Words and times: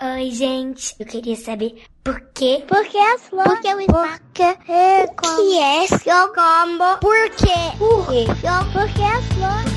Oi, 0.00 0.30
gente. 0.30 0.94
Eu 1.00 1.06
queria 1.06 1.34
saber 1.34 1.82
por 2.04 2.20
quê? 2.32 2.62
Por 2.68 2.84
que 2.86 2.96
as 2.96 3.22
flores? 3.22 3.52
Por 3.52 3.60
que 3.60 3.74
o 3.74 3.80
espaço? 3.80 4.20
Por 4.20 4.32
que 4.32 4.42
é 4.42 5.08
O 5.10 5.36
que 5.36 5.58
é 5.58 5.86
seu 5.88 6.28
combo? 6.28 6.98
Por 7.00 7.30
quê? 7.30 7.76
Por 7.76 8.06
quê? 8.06 8.26
Por 8.72 8.88
que 8.92 9.02
as 9.02 9.24
flores? 9.34 9.72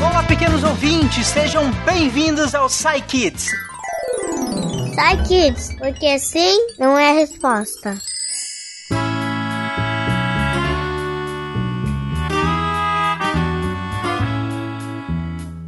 Olá, 0.00 0.22
pequenos 0.22 0.64
ouvintes, 0.64 1.26
sejam 1.26 1.70
bem-vindos 1.84 2.54
ao 2.54 2.66
Psy 2.68 3.02
Kids. 3.06 3.48
Sai, 4.94 5.22
kids, 5.24 5.74
porque 5.76 6.18
sim 6.18 6.66
não 6.78 6.98
é 6.98 7.10
a 7.10 7.12
resposta. 7.12 7.98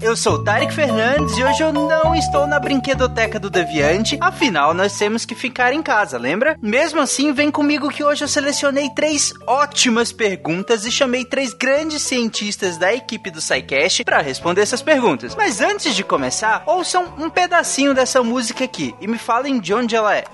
Eu 0.04 0.14
sou 0.14 0.34
o 0.34 0.44
Tarek 0.44 0.70
Fernandes 0.74 1.38
e 1.38 1.42
hoje 1.42 1.62
eu 1.62 1.72
não 1.72 2.14
estou 2.14 2.46
na 2.46 2.60
brinquedoteca 2.60 3.40
do 3.40 3.48
Deviante, 3.48 4.18
afinal 4.20 4.74
nós 4.74 4.98
temos 4.98 5.24
que 5.24 5.34
ficar 5.34 5.72
em 5.72 5.82
casa, 5.82 6.18
lembra? 6.18 6.58
Mesmo 6.60 7.00
assim, 7.00 7.32
vem 7.32 7.50
comigo 7.50 7.88
que 7.88 8.04
hoje 8.04 8.22
eu 8.22 8.28
selecionei 8.28 8.90
três 8.90 9.32
ótimas 9.46 10.12
perguntas 10.12 10.84
e 10.84 10.92
chamei 10.92 11.24
três 11.24 11.54
grandes 11.54 12.02
cientistas 12.02 12.76
da 12.76 12.92
equipe 12.92 13.30
do 13.30 13.40
SciCast 13.40 14.04
para 14.04 14.20
responder 14.20 14.60
essas 14.60 14.82
perguntas. 14.82 15.34
Mas 15.34 15.62
antes 15.62 15.94
de 15.96 16.04
começar, 16.04 16.62
ouçam 16.66 17.14
um 17.16 17.30
pedacinho 17.30 17.94
dessa 17.94 18.22
música 18.22 18.62
aqui 18.62 18.94
e 19.00 19.06
me 19.06 19.16
falem 19.16 19.58
de 19.58 19.72
onde 19.72 19.96
ela 19.96 20.14
é. 20.14 20.24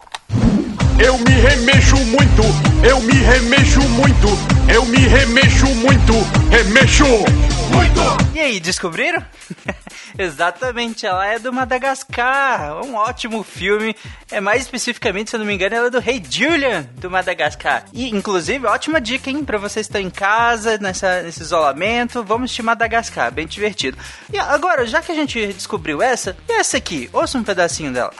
Eu 0.98 1.16
me 1.16 1.30
remexo 1.30 1.96
muito, 1.96 2.42
eu 2.82 3.00
me 3.00 3.12
remexo 3.12 3.80
muito, 3.90 4.26
eu 4.72 4.84
me 4.86 4.98
remexo 4.98 5.66
muito, 5.66 6.12
remexo 6.50 7.04
muito. 7.04 8.34
E 8.34 8.40
aí, 8.40 8.60
descobriram? 8.60 9.22
Exatamente, 10.18 11.06
ela 11.06 11.26
é 11.26 11.38
do 11.38 11.52
Madagascar. 11.52 12.82
Um 12.82 12.94
ótimo 12.94 13.42
filme. 13.42 13.94
É 14.30 14.40
mais 14.40 14.62
especificamente, 14.62 15.30
se 15.30 15.36
eu 15.36 15.40
não 15.40 15.46
me 15.46 15.54
engano, 15.54 15.74
ela 15.74 15.86
é 15.88 15.90
do 15.90 16.00
Rei 16.00 16.22
Julian 16.28 16.88
do 16.96 17.10
Madagascar. 17.10 17.84
E, 17.92 18.08
inclusive, 18.08 18.66
ótima 18.66 19.00
dica, 19.00 19.30
hein? 19.30 19.44
Pra 19.44 19.58
vocês 19.58 19.86
que 19.86 19.90
estão 19.90 20.00
em 20.00 20.10
casa, 20.10 20.78
nessa, 20.78 21.22
nesse 21.22 21.42
isolamento. 21.42 22.24
Vamos 22.24 22.50
de 22.50 22.62
Madagascar, 22.62 23.30
bem 23.30 23.46
divertido. 23.46 23.98
E 24.32 24.38
agora, 24.38 24.86
já 24.86 25.02
que 25.02 25.12
a 25.12 25.14
gente 25.14 25.52
descobriu 25.52 26.02
essa, 26.02 26.36
e 26.48 26.52
essa 26.52 26.76
aqui? 26.76 27.10
Ouça 27.12 27.38
um 27.38 27.44
pedacinho 27.44 27.92
dela. 27.92 28.12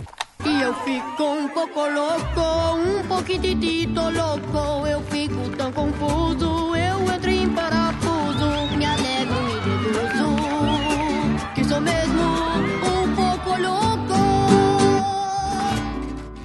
E 0.45 0.63
eu 0.63 0.75
fico 0.75 1.23
um 1.23 1.49
pouco 1.49 1.81
louco, 1.81 2.41
um 2.77 3.07
pouquitito 3.07 4.01
louco. 4.01 4.87
Eu 4.87 5.01
fico 5.03 5.49
tão 5.57 5.71
confuso, 5.73 6.75
eu 6.77 7.15
entro 7.15 7.31
em 7.31 7.49
parafuso. 7.51 8.77
Me 8.77 8.85
alegro, 8.87 9.35
me 9.43 9.55
deduzo, 9.61 10.37
que 11.55 11.65
sou 11.65 11.81
mesmo 11.81 12.23
um 12.23 13.15
pouco 13.15 13.51
louco. 13.61 14.15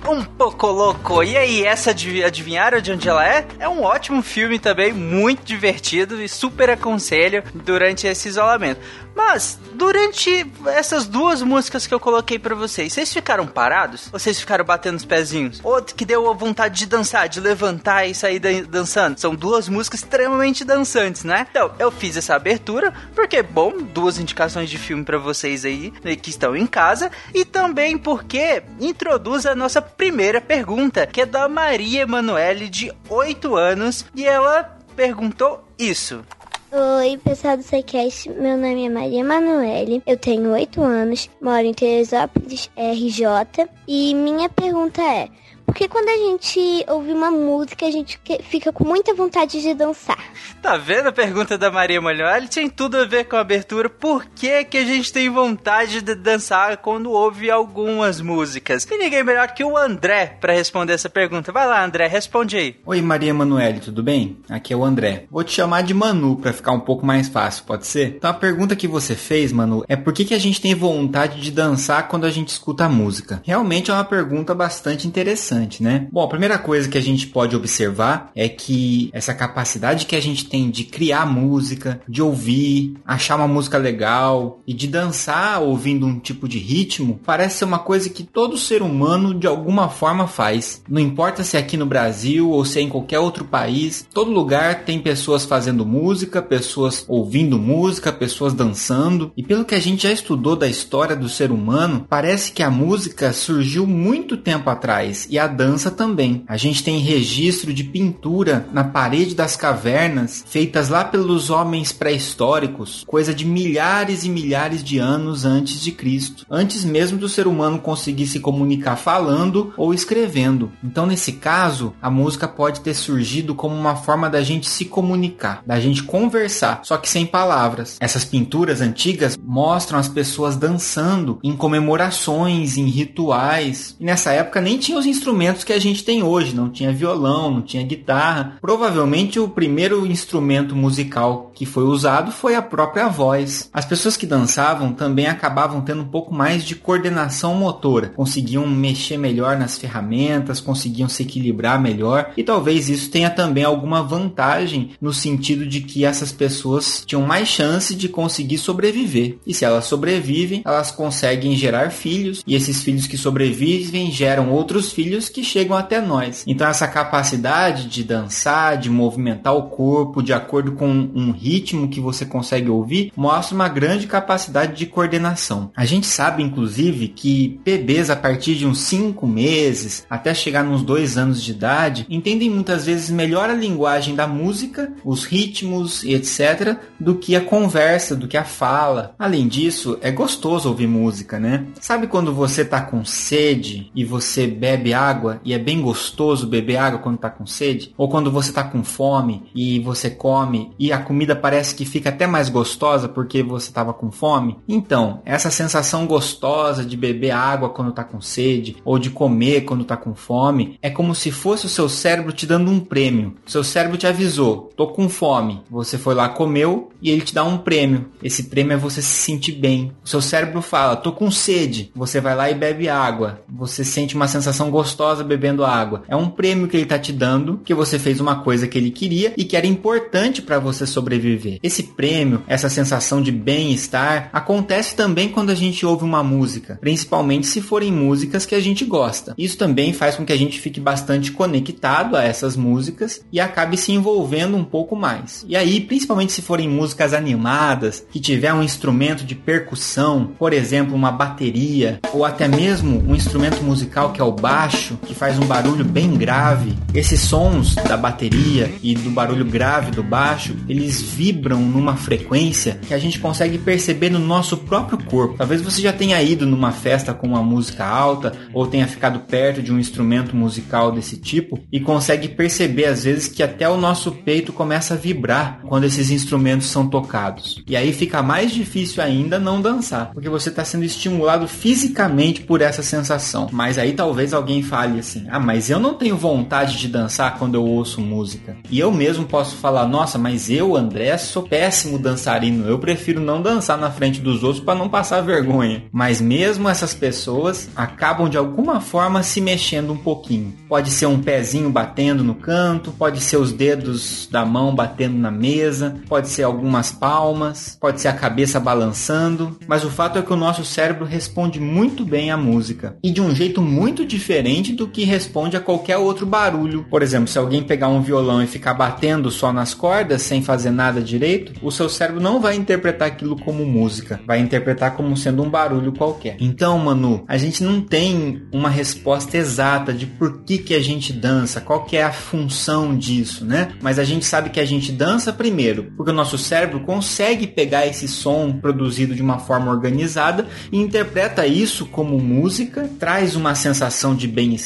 Um 0.07 0.23
louco. 0.39 1.23
E 1.23 1.37
aí, 1.37 1.63
essa 1.65 1.91
adiv- 1.91 2.23
adivinharam 2.25 2.81
de 2.81 2.91
onde 2.91 3.07
ela 3.07 3.25
é? 3.25 3.47
É 3.59 3.69
um 3.69 3.83
ótimo 3.83 4.21
filme 4.21 4.59
também, 4.59 4.91
muito 4.91 5.43
divertido 5.43 6.21
e 6.21 6.27
super 6.27 6.69
aconselho 6.69 7.43
durante 7.53 8.05
esse 8.07 8.27
isolamento. 8.27 8.81
Mas, 9.15 9.57
durante 9.71 10.45
essas 10.67 11.07
duas 11.07 11.41
músicas 11.41 11.87
que 11.87 11.93
eu 11.93 11.99
coloquei 12.01 12.37
pra 12.37 12.53
vocês, 12.53 12.91
vocês 12.91 13.13
ficaram 13.13 13.47
parados? 13.47 14.09
Ou 14.11 14.19
vocês 14.19 14.37
ficaram 14.37 14.65
batendo 14.65 14.97
os 14.97 15.05
pezinhos? 15.05 15.61
Ou 15.63 15.81
que 15.81 16.03
deu 16.03 16.29
a 16.29 16.33
vontade 16.33 16.79
de 16.79 16.85
dançar, 16.85 17.29
de 17.29 17.39
levantar 17.39 18.05
e 18.05 18.13
sair 18.13 18.39
dan- 18.39 18.63
dançando? 18.63 19.17
São 19.17 19.33
duas 19.33 19.69
músicas 19.69 20.01
extremamente 20.01 20.65
dançantes, 20.65 21.23
né? 21.23 21.47
Então, 21.49 21.71
eu 21.79 21.89
fiz 21.91 22.17
essa 22.17 22.35
abertura 22.35 22.93
porque, 23.15 23.41
bom, 23.41 23.71
duas 23.93 24.19
indicações 24.19 24.69
de 24.69 24.77
filme 24.77 25.05
pra 25.05 25.17
vocês 25.17 25.63
aí 25.63 25.93
né, 26.03 26.17
que 26.17 26.29
estão 26.29 26.53
em 26.53 26.67
casa 26.67 27.09
e 27.33 27.45
também 27.45 27.97
porque 27.97 28.63
introduz 28.81 29.45
a 29.45 29.55
nossa 29.55 29.81
primeira 29.81 30.34
pergunta, 30.41 31.05
que 31.07 31.21
é 31.21 31.25
da 31.25 31.47
Maria 31.47 32.01
Emanuele, 32.01 32.69
de 32.69 32.91
8 33.09 33.55
anos, 33.55 34.05
e 34.15 34.25
ela 34.25 34.77
perguntou 34.95 35.63
isso. 35.77 36.23
Oi, 36.71 37.17
pessoal 37.23 37.55
do 37.55 37.63
SciCast, 37.63 38.29
meu 38.31 38.57
nome 38.57 38.85
é 38.85 38.89
Maria 38.89 39.19
Emanuele, 39.21 40.03
eu 40.05 40.17
tenho 40.17 40.51
8 40.51 40.81
anos, 40.83 41.29
moro 41.41 41.61
em 41.61 41.73
Teresópolis, 41.73 42.69
RJ, 42.75 43.69
e 43.87 44.13
minha 44.13 44.49
pergunta 44.49 45.01
é, 45.01 45.29
por 45.75 45.79
que 45.79 45.89
quando 45.89 46.07
a 46.07 46.15
gente 46.17 46.85
ouve 46.87 47.11
uma 47.11 47.29
música 47.29 47.85
a 47.85 47.91
gente 47.91 48.17
que- 48.23 48.41
fica 48.43 48.71
com 48.71 48.85
muita 48.85 49.13
vontade 49.13 49.61
de 49.61 49.73
dançar? 49.73 50.17
Tá 50.61 50.77
vendo 50.77 51.07
a 51.09 51.11
pergunta 51.11 51.57
da 51.57 51.69
Maria 51.69 51.97
Emanuele? 51.97 52.47
Tem 52.47 52.69
tudo 52.69 52.95
a 52.97 53.03
ver 53.05 53.25
com 53.25 53.35
a 53.35 53.41
abertura. 53.41 53.89
Por 53.89 54.25
que, 54.25 54.63
que 54.63 54.77
a 54.77 54.85
gente 54.85 55.11
tem 55.11 55.29
vontade 55.29 56.01
de 56.01 56.15
dançar 56.15 56.77
quando 56.77 57.11
ouve 57.11 57.51
algumas 57.51 58.21
músicas? 58.21 58.87
E 58.89 58.97
ninguém 58.97 59.21
melhor 59.21 59.49
que 59.49 59.65
o 59.65 59.77
André 59.77 60.37
pra 60.39 60.53
responder 60.53 60.93
essa 60.93 61.09
pergunta. 61.09 61.51
Vai 61.51 61.67
lá, 61.67 61.83
André, 61.83 62.07
responde 62.07 62.55
aí. 62.55 62.75
Oi 62.85 63.01
Maria 63.01 63.31
Emanuele, 63.31 63.81
tudo 63.81 64.01
bem? 64.01 64.37
Aqui 64.49 64.71
é 64.73 64.77
o 64.77 64.85
André. 64.85 65.25
Vou 65.29 65.43
te 65.43 65.51
chamar 65.51 65.83
de 65.83 65.93
Manu 65.93 66.37
pra 66.37 66.53
ficar 66.53 66.71
um 66.71 66.79
pouco 66.79 67.05
mais 67.05 67.27
fácil, 67.27 67.65
pode 67.65 67.85
ser? 67.85 68.15
Então 68.15 68.29
a 68.29 68.33
pergunta 68.33 68.77
que 68.77 68.87
você 68.87 69.13
fez, 69.13 69.51
Manu, 69.51 69.83
é 69.89 69.97
por 69.97 70.13
que, 70.13 70.23
que 70.23 70.33
a 70.33 70.39
gente 70.39 70.61
tem 70.61 70.73
vontade 70.73 71.41
de 71.41 71.51
dançar 71.51 72.07
quando 72.07 72.23
a 72.25 72.31
gente 72.31 72.47
escuta 72.47 72.85
a 72.85 72.89
música? 72.89 73.41
Realmente 73.45 73.91
é 73.91 73.93
uma 73.93 74.05
pergunta 74.05 74.55
bastante 74.55 75.05
interessante, 75.05 75.64
né? 75.81 76.07
Bom, 76.11 76.23
a 76.23 76.27
primeira 76.27 76.57
coisa 76.57 76.87
que 76.87 76.97
a 76.97 77.01
gente 77.01 77.27
pode 77.27 77.55
observar 77.55 78.31
é 78.35 78.47
que 78.47 79.09
essa 79.13 79.33
capacidade 79.33 80.05
que 80.05 80.15
a 80.15 80.21
gente 80.21 80.45
tem 80.45 80.69
de 80.69 80.83
criar 80.83 81.25
música, 81.25 82.01
de 82.07 82.21
ouvir, 82.21 82.95
achar 83.05 83.35
uma 83.35 83.47
música 83.47 83.77
legal 83.77 84.61
e 84.67 84.73
de 84.73 84.87
dançar 84.87 85.61
ouvindo 85.61 86.05
um 86.05 86.19
tipo 86.19 86.47
de 86.47 86.59
ritmo, 86.59 87.19
parece 87.25 87.59
ser 87.59 87.65
uma 87.65 87.79
coisa 87.79 88.09
que 88.09 88.23
todo 88.23 88.57
ser 88.57 88.81
humano 88.81 89.33
de 89.33 89.47
alguma 89.47 89.89
forma 89.89 90.27
faz. 90.27 90.81
Não 90.89 91.01
importa 91.01 91.43
se 91.43 91.57
é 91.57 91.59
aqui 91.59 91.77
no 91.77 91.85
Brasil 91.85 92.49
ou 92.49 92.63
se 92.65 92.79
é 92.79 92.81
em 92.81 92.89
qualquer 92.89 93.19
outro 93.19 93.45
país, 93.45 94.07
todo 94.13 94.31
lugar 94.31 94.83
tem 94.85 94.99
pessoas 94.99 95.45
fazendo 95.45 95.85
música, 95.85 96.41
pessoas 96.41 97.05
ouvindo 97.07 97.57
música, 97.57 98.11
pessoas 98.11 98.53
dançando. 98.53 99.31
E 99.35 99.43
pelo 99.43 99.65
que 99.65 99.75
a 99.75 99.79
gente 99.79 100.03
já 100.03 100.11
estudou 100.11 100.55
da 100.55 100.67
história 100.67 101.15
do 101.15 101.29
ser 101.29 101.51
humano, 101.51 102.05
parece 102.09 102.51
que 102.51 102.63
a 102.63 102.69
música 102.69 103.33
surgiu 103.33 103.85
muito 103.87 104.37
tempo 104.37 104.69
atrás 104.69 105.27
e 105.29 105.39
a 105.39 105.47
dança 105.55 105.89
também. 105.89 106.43
A 106.47 106.57
gente 106.57 106.83
tem 106.83 106.99
registro 106.99 107.73
de 107.73 107.83
pintura 107.83 108.67
na 108.73 108.83
parede 108.83 109.33
das 109.33 109.55
cavernas 109.55 110.43
feitas 110.47 110.89
lá 110.89 111.03
pelos 111.03 111.49
homens 111.49 111.91
pré-históricos, 111.91 113.03
coisa 113.07 113.33
de 113.33 113.45
milhares 113.45 114.23
e 114.23 114.29
milhares 114.29 114.83
de 114.83 114.99
anos 114.99 115.45
antes 115.45 115.81
de 115.81 115.91
Cristo, 115.91 116.45
antes 116.49 116.83
mesmo 116.83 117.17
do 117.17 117.29
ser 117.29 117.47
humano 117.47 117.79
conseguir 117.79 118.27
se 118.27 118.39
comunicar 118.39 118.97
falando 118.97 119.73
ou 119.77 119.93
escrevendo. 119.93 120.71
Então, 120.83 121.05
nesse 121.05 121.33
caso, 121.33 121.93
a 122.01 122.09
música 122.09 122.47
pode 122.47 122.81
ter 122.81 122.93
surgido 122.93 123.55
como 123.55 123.75
uma 123.75 123.95
forma 123.95 124.29
da 124.29 124.43
gente 124.43 124.69
se 124.69 124.85
comunicar, 124.85 125.63
da 125.65 125.79
gente 125.79 126.03
conversar, 126.03 126.81
só 126.83 126.97
que 126.97 127.09
sem 127.09 127.25
palavras. 127.25 127.97
Essas 127.99 128.25
pinturas 128.25 128.81
antigas 128.81 129.37
mostram 129.41 129.97
as 129.97 130.09
pessoas 130.09 130.57
dançando 130.57 131.39
em 131.43 131.55
comemorações, 131.55 132.77
em 132.77 132.87
rituais. 132.87 133.95
E 133.99 134.05
nessa 134.05 134.31
época 134.31 134.59
nem 134.59 134.77
tinha 134.77 134.97
os 134.97 135.05
instrumentos 135.05 135.34
que 135.65 135.73
a 135.73 135.79
gente 135.79 136.03
tem 136.03 136.23
hoje, 136.23 136.55
não 136.55 136.69
tinha 136.69 136.91
violão, 136.91 137.51
não 137.51 137.61
tinha 137.61 137.83
guitarra. 137.83 138.57
Provavelmente 138.61 139.39
o 139.39 139.47
primeiro 139.47 140.05
instrumento 140.05 140.75
musical 140.75 141.51
que 141.53 141.65
foi 141.65 141.83
usado 141.83 142.31
foi 142.31 142.55
a 142.55 142.61
própria 142.61 143.07
voz. 143.07 143.69
As 143.73 143.85
pessoas 143.85 144.17
que 144.17 144.25
dançavam 144.25 144.93
também 144.93 145.27
acabavam 145.27 145.81
tendo 145.81 146.01
um 146.01 146.07
pouco 146.07 146.33
mais 146.33 146.63
de 146.63 146.75
coordenação 146.75 147.55
motora, 147.55 148.09
conseguiam 148.09 148.67
mexer 148.67 149.17
melhor 149.17 149.57
nas 149.57 149.77
ferramentas, 149.77 150.59
conseguiam 150.59 151.09
se 151.09 151.23
equilibrar 151.23 151.81
melhor 151.81 152.31
e 152.35 152.43
talvez 152.43 152.89
isso 152.89 153.09
tenha 153.09 153.29
também 153.29 153.63
alguma 153.63 154.03
vantagem 154.03 154.91
no 155.01 155.13
sentido 155.13 155.65
de 155.65 155.81
que 155.81 156.05
essas 156.05 156.31
pessoas 156.31 157.03
tinham 157.05 157.21
mais 157.21 157.47
chance 157.47 157.95
de 157.95 158.09
conseguir 158.09 158.57
sobreviver. 158.57 159.37
E 159.45 159.53
se 159.53 159.65
elas 159.65 159.85
sobrevivem, 159.85 160.61
elas 160.65 160.91
conseguem 160.91 161.55
gerar 161.55 161.91
filhos 161.91 162.43
e 162.45 162.55
esses 162.55 162.81
filhos 162.81 163.07
que 163.07 163.17
sobrevivem 163.17 164.11
geram 164.11 164.51
outros 164.51 164.91
filhos 164.91 165.24
que 165.29 165.43
chegam 165.43 165.75
até 165.75 166.01
nós. 166.01 166.43
Então 166.47 166.67
essa 166.67 166.87
capacidade 166.87 167.87
de 167.87 168.03
dançar, 168.03 168.77
de 168.77 168.89
movimentar 168.89 169.55
o 169.55 169.69
corpo 169.69 170.21
de 170.21 170.33
acordo 170.33 170.73
com 170.73 170.87
um 170.87 171.31
ritmo 171.31 171.87
que 171.87 171.99
você 171.99 172.25
consegue 172.25 172.69
ouvir, 172.69 173.11
mostra 173.15 173.55
uma 173.55 173.67
grande 173.67 174.07
capacidade 174.07 174.75
de 174.75 174.85
coordenação. 174.85 175.71
A 175.75 175.85
gente 175.85 176.07
sabe, 176.07 176.43
inclusive, 176.43 177.07
que 177.07 177.59
bebês 177.63 178.09
a 178.09 178.15
partir 178.15 178.55
de 178.55 178.65
uns 178.65 178.79
5 178.79 179.25
meses 179.27 180.05
até 180.09 180.33
chegar 180.33 180.63
nos 180.63 180.83
2 180.83 181.17
anos 181.17 181.43
de 181.43 181.51
idade 181.51 182.05
entendem 182.09 182.49
muitas 182.49 182.85
vezes 182.85 183.09
melhor 183.09 183.49
a 183.49 183.53
linguagem 183.53 184.15
da 184.15 184.27
música, 184.27 184.91
os 185.03 185.23
ritmos 185.23 186.03
e 186.03 186.13
etc, 186.13 186.77
do 186.99 187.15
que 187.15 187.35
a 187.35 187.41
conversa, 187.41 188.15
do 188.15 188.27
que 188.27 188.37
a 188.37 188.43
fala. 188.43 189.15
Além 189.17 189.47
disso, 189.47 189.97
é 190.01 190.11
gostoso 190.11 190.69
ouvir 190.69 190.87
música, 190.87 191.39
né? 191.39 191.65
Sabe 191.79 192.07
quando 192.07 192.33
você 192.33 192.63
tá 192.63 192.81
com 192.81 193.03
sede 193.03 193.91
e 193.95 194.03
você 194.03 194.47
bebe 194.47 194.93
água 194.93 195.14
água 195.15 195.39
e 195.43 195.53
é 195.53 195.57
bem 195.57 195.81
gostoso 195.81 196.45
beber 196.45 196.77
água 196.77 196.99
quando 196.99 197.17
tá 197.17 197.29
com 197.29 197.45
sede? 197.45 197.93
Ou 197.97 198.09
quando 198.09 198.29
você 198.29 198.51
tá 198.51 198.63
com 198.63 198.83
fome 198.83 199.43
e 199.55 199.79
você 199.79 200.09
come 200.09 200.71
e 200.77 200.91
a 200.91 200.97
comida 200.97 201.35
parece 201.35 201.73
que 201.73 201.85
fica 201.85 202.09
até 202.09 202.27
mais 202.27 202.49
gostosa 202.49 203.07
porque 203.07 203.41
você 203.41 203.71
tava 203.71 203.93
com 203.93 204.11
fome? 204.11 204.57
Então, 204.67 205.21
essa 205.25 205.49
sensação 205.49 206.05
gostosa 206.05 206.83
de 206.83 206.97
beber 206.97 207.31
água 207.31 207.69
quando 207.69 207.93
tá 207.93 208.03
com 208.03 208.19
sede 208.19 208.77
ou 208.83 208.99
de 208.99 209.09
comer 209.09 209.61
quando 209.61 209.85
tá 209.85 209.95
com 209.95 210.13
fome 210.13 210.77
é 210.81 210.89
como 210.89 211.15
se 211.15 211.31
fosse 211.31 211.65
o 211.65 211.69
seu 211.69 211.87
cérebro 211.87 212.33
te 212.33 212.45
dando 212.45 212.69
um 212.69 212.79
prêmio. 212.79 213.35
Seu 213.45 213.63
cérebro 213.63 213.97
te 213.97 214.07
avisou: 214.07 214.69
"Tô 214.75 214.87
com 214.87 215.07
fome". 215.07 215.61
Você 215.69 215.97
foi 215.97 216.13
lá, 216.13 216.27
comeu 216.27 216.89
e 217.01 217.09
ele 217.09 217.21
te 217.21 217.33
dá 217.33 217.43
um 217.43 217.57
prêmio. 217.57 218.07
Esse 218.21 218.43
prêmio 218.43 218.73
é 218.73 218.77
você 218.77 219.01
se 219.01 219.23
sentir 219.23 219.53
bem. 219.53 219.91
O 220.03 220.09
seu 220.09 220.21
cérebro 220.21 220.61
fala: 220.61 220.95
"Tô 220.95 221.11
com 221.11 221.31
sede". 221.31 221.91
Você 221.95 222.19
vai 222.19 222.35
lá 222.35 222.49
e 222.49 222.55
bebe 222.55 222.89
água. 222.89 223.39
Você 223.47 223.85
sente 223.85 224.15
uma 224.15 224.27
sensação 224.27 224.69
gostosa 224.69 225.04
bebendo 225.23 225.65
água. 225.65 226.03
É 226.07 226.15
um 226.15 226.29
prêmio 226.29 226.67
que 226.67 226.77
ele 226.77 226.85
tá 226.85 226.97
te 226.97 227.11
dando 227.11 227.59
que 227.63 227.73
você 227.73 227.99
fez 227.99 228.19
uma 228.19 228.37
coisa 228.41 228.67
que 228.67 228.77
ele 228.77 228.91
queria 228.91 229.33
e 229.37 229.43
que 229.43 229.55
era 229.55 229.67
importante 229.67 230.41
para 230.41 230.59
você 230.59 230.85
sobreviver. 230.85 231.59
Esse 231.61 231.83
prêmio, 231.83 232.43
essa 232.47 232.69
sensação 232.69 233.21
de 233.21 233.31
bem-estar, 233.31 234.29
acontece 234.31 234.95
também 234.95 235.29
quando 235.29 235.49
a 235.49 235.55
gente 235.55 235.85
ouve 235.85 236.03
uma 236.03 236.23
música, 236.23 236.77
principalmente 236.81 237.47
se 237.47 237.61
forem 237.61 237.91
músicas 237.91 238.45
que 238.45 238.55
a 238.55 238.59
gente 238.59 238.85
gosta. 238.85 239.33
Isso 239.37 239.57
também 239.57 239.93
faz 239.93 240.15
com 240.15 240.25
que 240.25 240.33
a 240.33 240.37
gente 240.37 240.59
fique 240.59 240.79
bastante 240.79 241.31
conectado 241.31 242.15
a 242.15 242.23
essas 242.23 242.55
músicas 242.55 243.21
e 243.31 243.39
acabe 243.39 243.77
se 243.77 243.91
envolvendo 243.91 244.57
um 244.57 244.63
pouco 244.63 244.95
mais. 244.95 245.45
E 245.47 245.55
aí, 245.55 245.81
principalmente 245.81 246.33
se 246.33 246.41
forem 246.41 246.69
músicas 246.69 247.13
animadas, 247.13 248.05
que 248.11 248.19
tiver 248.19 248.53
um 248.53 248.63
instrumento 248.63 249.23
de 249.23 249.35
percussão, 249.35 250.31
por 250.37 250.53
exemplo, 250.53 250.95
uma 250.95 251.11
bateria, 251.11 251.99
ou 252.13 252.25
até 252.25 252.47
mesmo 252.47 253.03
um 253.07 253.15
instrumento 253.15 253.63
musical 253.63 254.11
que 254.11 254.21
é 254.21 254.23
o 254.23 254.31
baixo, 254.31 254.94
que 254.97 255.13
faz 255.13 255.37
um 255.39 255.45
barulho 255.45 255.83
bem 255.83 256.13
grave, 256.15 256.75
esses 256.93 257.21
sons 257.21 257.75
da 257.75 257.97
bateria 257.97 258.73
e 258.81 258.93
do 258.95 259.09
barulho 259.09 259.45
grave 259.45 259.91
do 259.91 260.03
baixo, 260.03 260.55
eles 260.67 261.01
vibram 261.01 261.59
numa 261.59 261.95
frequência 261.95 262.79
que 262.87 262.93
a 262.93 262.97
gente 262.97 263.19
consegue 263.19 263.57
perceber 263.57 264.09
no 264.09 264.19
nosso 264.19 264.57
próprio 264.57 264.97
corpo. 264.97 265.35
Talvez 265.37 265.61
você 265.61 265.81
já 265.81 265.93
tenha 265.93 266.21
ido 266.21 266.45
numa 266.45 266.71
festa 266.71 267.13
com 267.13 267.27
uma 267.27 267.43
música 267.43 267.85
alta 267.85 268.33
ou 268.53 268.67
tenha 268.67 268.87
ficado 268.87 269.19
perto 269.21 269.61
de 269.61 269.71
um 269.71 269.79
instrumento 269.79 270.35
musical 270.35 270.91
desse 270.91 271.17
tipo 271.17 271.59
e 271.71 271.79
consegue 271.79 272.27
perceber 272.27 272.85
às 272.85 273.03
vezes 273.03 273.27
que 273.27 273.43
até 273.43 273.67
o 273.67 273.77
nosso 273.77 274.11
peito 274.11 274.53
começa 274.53 274.93
a 274.93 274.97
vibrar 274.97 275.59
quando 275.67 275.85
esses 275.85 276.09
instrumentos 276.09 276.67
são 276.67 276.87
tocados. 276.87 277.63
E 277.67 277.75
aí 277.75 277.93
fica 277.93 278.21
mais 278.21 278.51
difícil 278.51 279.03
ainda 279.03 279.39
não 279.39 279.61
dançar, 279.61 280.11
porque 280.13 280.29
você 280.29 280.49
está 280.49 280.63
sendo 280.63 280.83
estimulado 280.83 281.47
fisicamente 281.47 282.41
por 282.41 282.61
essa 282.61 282.83
sensação. 282.83 283.49
Mas 283.51 283.77
aí 283.77 283.93
talvez 283.93 284.33
alguém 284.33 284.61
fale 284.61 284.84
assim: 284.99 285.25
"Ah, 285.29 285.39
mas 285.39 285.69
eu 285.69 285.79
não 285.79 285.93
tenho 285.93 286.17
vontade 286.17 286.77
de 286.77 286.87
dançar 286.87 287.37
quando 287.37 287.55
eu 287.55 287.63
ouço 287.63 288.01
música". 288.01 288.55
E 288.69 288.79
eu 288.79 288.91
mesmo 288.91 289.25
posso 289.25 289.55
falar: 289.55 289.87
"Nossa, 289.87 290.17
mas 290.17 290.49
eu, 290.49 290.75
André, 290.75 291.17
sou 291.17 291.43
péssimo 291.43 291.99
dançarino. 291.99 292.67
Eu 292.67 292.79
prefiro 292.79 293.19
não 293.19 293.41
dançar 293.41 293.77
na 293.77 293.91
frente 293.91 294.21
dos 294.21 294.43
outros 294.43 294.63
para 294.63 294.77
não 294.77 294.89
passar 294.89 295.21
vergonha". 295.21 295.83
Mas 295.91 296.21
mesmo 296.21 296.69
essas 296.69 296.93
pessoas 296.93 297.69
acabam 297.75 298.29
de 298.29 298.37
alguma 298.37 298.79
forma 298.79 299.23
se 299.23 299.41
mexendo 299.41 299.93
um 299.93 299.97
pouquinho. 299.97 300.53
Pode 300.67 300.89
ser 300.91 301.05
um 301.05 301.21
pezinho 301.21 301.69
batendo 301.69 302.23
no 302.23 302.35
canto, 302.35 302.91
pode 302.91 303.21
ser 303.21 303.37
os 303.37 303.51
dedos 303.51 304.27
da 304.31 304.45
mão 304.45 304.73
batendo 304.73 305.17
na 305.17 305.31
mesa, 305.31 305.95
pode 306.07 306.29
ser 306.29 306.43
algumas 306.43 306.91
palmas, 306.91 307.77
pode 307.79 308.01
ser 308.01 308.07
a 308.07 308.13
cabeça 308.13 308.59
balançando, 308.59 309.57
mas 309.67 309.83
o 309.83 309.89
fato 309.89 310.19
é 310.19 310.21
que 310.21 310.33
o 310.33 310.37
nosso 310.37 310.63
cérebro 310.63 311.05
responde 311.05 311.59
muito 311.59 312.05
bem 312.05 312.31
à 312.31 312.37
música 312.37 312.97
e 313.03 313.11
de 313.11 313.21
um 313.21 313.33
jeito 313.33 313.61
muito 313.61 314.05
diferente 314.05 314.73
do 314.75 314.87
que 314.87 315.03
responde 315.03 315.57
a 315.57 315.59
qualquer 315.59 315.97
outro 315.97 316.25
barulho. 316.25 316.85
Por 316.89 317.01
exemplo, 317.01 317.27
se 317.27 317.37
alguém 317.37 317.63
pegar 317.63 317.87
um 317.87 318.01
violão 318.01 318.43
e 318.43 318.47
ficar 318.47 318.73
batendo 318.73 319.31
só 319.31 319.51
nas 319.51 319.73
cordas 319.73 320.21
sem 320.21 320.41
fazer 320.41 320.71
nada 320.71 321.01
direito, 321.01 321.53
o 321.61 321.71
seu 321.71 321.89
cérebro 321.89 322.21
não 322.21 322.39
vai 322.39 322.55
interpretar 322.55 323.07
aquilo 323.07 323.35
como 323.35 323.65
música, 323.65 324.19
vai 324.25 324.39
interpretar 324.39 324.95
como 324.95 325.15
sendo 325.17 325.43
um 325.43 325.49
barulho 325.49 325.93
qualquer. 325.93 326.37
Então, 326.39 326.77
Manu, 326.77 327.23
a 327.27 327.37
gente 327.37 327.63
não 327.63 327.81
tem 327.81 328.43
uma 328.51 328.69
resposta 328.69 329.37
exata 329.37 329.93
de 329.93 330.05
por 330.05 330.43
que, 330.43 330.57
que 330.57 330.75
a 330.75 330.81
gente 330.81 331.13
dança, 331.13 331.61
qual 331.61 331.85
que 331.85 331.97
é 331.97 332.03
a 332.03 332.11
função 332.11 332.95
disso, 332.95 333.45
né? 333.45 333.69
Mas 333.81 333.97
a 333.97 334.03
gente 334.03 334.25
sabe 334.25 334.49
que 334.49 334.59
a 334.59 334.65
gente 334.65 334.91
dança 334.91 335.31
primeiro, 335.33 335.91
porque 335.95 336.11
o 336.11 336.15
nosso 336.15 336.37
cérebro 336.37 336.81
consegue 336.81 337.47
pegar 337.47 337.87
esse 337.87 338.07
som 338.07 338.51
produzido 338.51 339.15
de 339.15 339.21
uma 339.21 339.39
forma 339.39 339.71
organizada 339.71 340.47
e 340.71 340.79
interpreta 340.79 341.47
isso 341.47 341.85
como 341.85 342.19
música, 342.19 342.89
traz 342.99 343.35
uma 343.35 343.55
sensação 343.55 344.15
de 344.15 344.27
bem-estar 344.27 344.64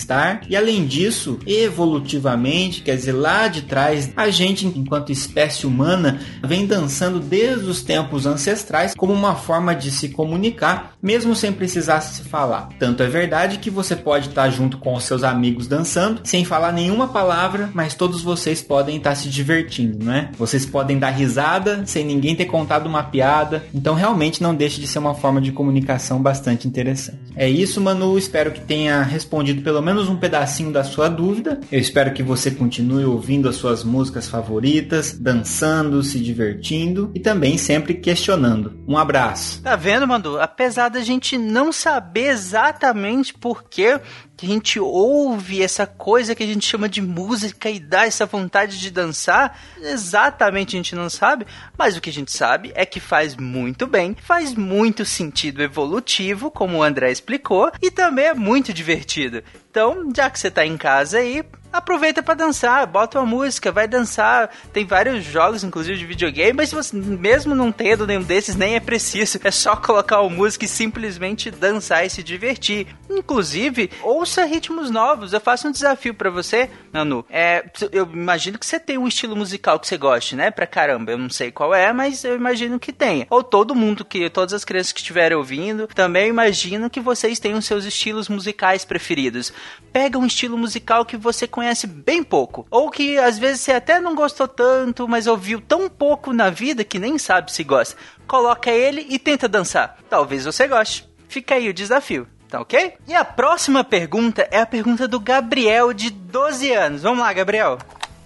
e 0.50 0.56
além 0.56 0.86
disso, 0.86 1.40
evolutivamente, 1.46 2.82
quer 2.82 2.96
dizer, 2.96 3.14
lá 3.14 3.48
de 3.48 3.64
trás, 3.64 4.12
a 4.16 4.30
gente 4.30 4.66
enquanto 4.66 5.12
espécie 5.12 5.66
humana 5.66 6.20
vem 6.44 6.66
dançando 6.66 7.20
desde 7.20 7.70
os 7.70 7.82
tempos 7.82 8.26
ancestrais 8.26 8.94
como 8.96 9.14
uma 9.14 9.36
forma 9.36 9.76
de 9.76 9.92
se 9.92 10.10
comunicar, 10.10 10.94
mesmo 11.02 11.36
sem 11.36 11.52
precisar 11.52 12.02
se 12.02 12.24
falar. 12.24 12.70
Tanto 12.80 13.04
é 13.04 13.08
verdade 13.08 13.58
que 13.58 13.70
você 13.70 13.96
pode 13.96 14.30
estar 14.30 14.50
junto 14.50 14.78
com 14.78 14.94
os 14.94 15.04
seus 15.04 15.24
amigos 15.24 15.68
dançando, 15.68 16.22
sem 16.24 16.46
falar 16.46 16.72
nenhuma 16.72 17.08
palavra, 17.08 17.70
mas 17.74 17.94
todos 17.94 18.22
vocês 18.22 18.62
podem 18.62 18.98
estar 18.98 19.16
se 19.16 19.30
divertindo, 19.30 20.04
não 20.04 20.14
é? 20.14 20.30
Vocês 20.38 20.66
podem 20.66 20.98
dar 20.98 21.10
risada 21.10 21.84
sem 21.86 22.06
ninguém 22.06 22.36
ter 22.36 22.46
contado 22.46 22.88
uma 22.88 23.04
piada. 23.04 23.64
Então 23.74 23.96
realmente 23.96 24.42
não 24.42 24.56
deixe 24.56 24.80
de 24.80 24.88
ser 24.88 25.00
uma 25.00 25.16
forma 25.16 25.42
de 25.42 25.52
comunicação 25.52 26.22
bastante 26.22 26.68
interessante. 26.68 27.20
É 27.36 27.50
isso, 27.50 27.82
Manu. 27.82 28.18
Espero 28.18 28.52
que 28.52 28.62
tenha 28.62 29.02
respondido 29.02 29.62
pelo 29.62 29.79
menos 29.82 30.10
um 30.10 30.18
pedacinho 30.18 30.72
da 30.72 30.84
sua 30.84 31.10
dúvida. 31.10 31.60
Eu 31.72 31.80
espero 31.80 32.14
que 32.14 32.24
você 32.24 32.52
continue 32.52 33.06
ouvindo 33.06 33.48
as 33.50 33.56
suas 33.56 33.84
músicas 33.84 34.28
favoritas, 34.28 35.18
dançando, 35.20 36.02
se 36.04 36.20
divertindo 36.20 37.12
e 37.14 37.20
também 37.20 37.58
sempre 37.58 37.94
questionando. 37.94 38.84
Um 38.88 38.98
abraço. 38.98 39.62
Tá 39.62 39.76
vendo, 39.76 40.08
Manu? 40.08 40.40
Apesar 40.40 40.90
da 40.90 41.02
gente 41.02 41.38
não 41.38 41.72
saber 41.72 42.30
exatamente 42.30 43.34
por 43.34 43.64
que 43.64 44.00
que 44.40 44.46
a 44.46 44.50
gente 44.50 44.80
ouve 44.80 45.62
essa 45.62 45.86
coisa 45.86 46.34
que 46.34 46.42
a 46.42 46.48
gente 46.48 46.66
chama 46.66 46.88
de 46.88 47.02
música 47.02 47.70
e 47.70 47.78
dá 47.78 48.06
essa 48.06 48.26
vontade 48.26 48.80
de 48.80 48.90
dançar, 48.90 49.60
exatamente 49.82 50.78
a 50.78 50.80
gente 50.80 50.96
não 50.96 51.10
sabe, 51.10 51.46
mas 51.78 51.98
o 51.98 52.02
que 52.02 52.10
a 52.10 52.14
gente 52.14 52.32
sabe 52.32 52.72
é 52.74 52.86
que 52.86 53.02
faz 53.02 53.36
muito 53.36 53.86
bem, 53.86 54.16
faz 54.16 54.56
muito 54.56 55.04
sentido 55.04 55.62
evolutivo, 55.62 56.50
como 56.50 56.78
o 56.78 56.84
André 56.84 57.12
explicou, 57.12 57.70
e 57.82 57.92
também 57.92 58.28
é 58.28 58.34
muito 58.34 58.72
divertido. 58.72 59.44
Então, 59.70 60.10
já 60.16 60.30
que 60.30 60.40
você 60.40 60.50
tá 60.50 60.66
em 60.66 60.78
casa 60.78 61.18
aí, 61.18 61.44
aproveita 61.72 62.22
para 62.22 62.34
dançar, 62.34 62.86
bota 62.88 63.20
uma 63.20 63.26
música, 63.26 63.72
vai 63.72 63.88
dançar. 63.88 64.50
Tem 64.74 64.86
vários 64.86 65.24
jogos, 65.24 65.64
inclusive 65.64 65.98
de 65.98 66.06
videogame, 66.06 66.54
mas 66.54 66.72
você 66.72 66.96
mesmo 66.96 67.56
não 67.56 67.72
tendo 67.72 68.08
nenhum 68.08 68.22
desses, 68.22 68.56
nem 68.56 68.76
é 68.76 68.80
preciso. 68.80 69.40
É 69.44 69.52
só 69.52 69.76
colocar 69.76 70.22
uma 70.22 70.30
música 70.30 70.66
e 70.66 70.68
simplesmente 70.68 71.52
dançar 71.52 72.06
e 72.06 72.10
se 72.10 72.24
divertir. 72.24 72.88
Inclusive, 73.10 73.90
ouça 74.02 74.46
ritmos 74.46 74.90
novos. 74.90 75.34
Eu 75.34 75.40
faço 75.40 75.68
um 75.68 75.72
desafio 75.72 76.14
para 76.14 76.30
você, 76.30 76.70
Nanu. 76.92 77.26
É, 77.30 77.66
eu 77.92 78.10
imagino 78.12 78.58
que 78.58 78.66
você 78.66 78.80
tem 78.80 78.98
um 78.98 79.08
estilo 79.08 79.36
musical 79.36 79.80
que 79.80 79.88
você 79.88 79.98
goste, 79.98 80.36
né? 80.36 80.52
Pra 80.52 80.68
caramba. 80.68 81.12
Eu 81.12 81.18
não 81.18 81.30
sei 81.30 81.52
qual 81.52 81.74
é, 81.74 81.92
mas 81.94 82.24
eu 82.24 82.36
imagino 82.36 82.80
que 82.80 82.92
tenha. 82.92 83.28
Ou 83.30 83.44
todo 83.44 83.76
mundo 83.76 84.06
que, 84.06 84.30
todas 84.30 84.54
as 84.54 84.66
crianças 84.66 84.92
que 84.92 85.00
estiverem 85.00 85.38
ouvindo, 85.38 85.88
também 85.88 86.30
imagino 86.30 86.90
que 86.90 87.00
vocês 87.00 87.40
tenham 87.40 87.62
seus 87.62 87.86
estilos 87.86 88.30
musicais 88.30 88.86
preferidos. 88.86 89.54
Pega 89.92 90.18
um 90.18 90.26
estilo 90.26 90.58
musical 90.58 91.06
que 91.06 91.18
você 91.18 91.48
conhece 91.48 91.88
bem 91.88 92.24
pouco, 92.24 92.68
ou 92.70 92.90
que 92.90 93.18
às 93.18 93.38
vezes 93.38 93.62
você 93.62 93.74
até 93.74 94.00
não 94.00 94.16
gostou 94.16 94.48
tanto, 94.48 95.08
mas 95.08 95.28
ouviu 95.28 95.62
tão 95.62 95.90
pouco 95.90 96.34
na 96.34 96.50
vida 96.50 96.84
que 96.84 97.00
nem 97.00 97.18
sabe 97.18 97.52
se 97.52 97.64
gosta. 97.64 97.96
Coloca 98.28 98.70
ele 98.70 99.06
e 99.10 99.18
tenta 99.18 99.48
dançar. 99.48 99.98
Talvez 100.10 100.46
você 100.46 100.68
goste. 100.68 101.10
Fica 101.28 101.56
aí 101.56 101.70
o 101.70 101.74
desafio. 101.74 102.28
Tá 102.50 102.60
ok? 102.60 102.94
E 103.08 103.14
a 103.14 103.24
próxima 103.24 103.84
pergunta 103.84 104.48
é 104.50 104.60
a 104.60 104.66
pergunta 104.66 105.08
do 105.08 105.20
Gabriel, 105.20 105.94
de 105.94 106.10
12 106.10 106.72
anos. 106.74 107.04
Vamos 107.04 107.20
lá, 107.20 107.32
Gabriel. 107.32 107.78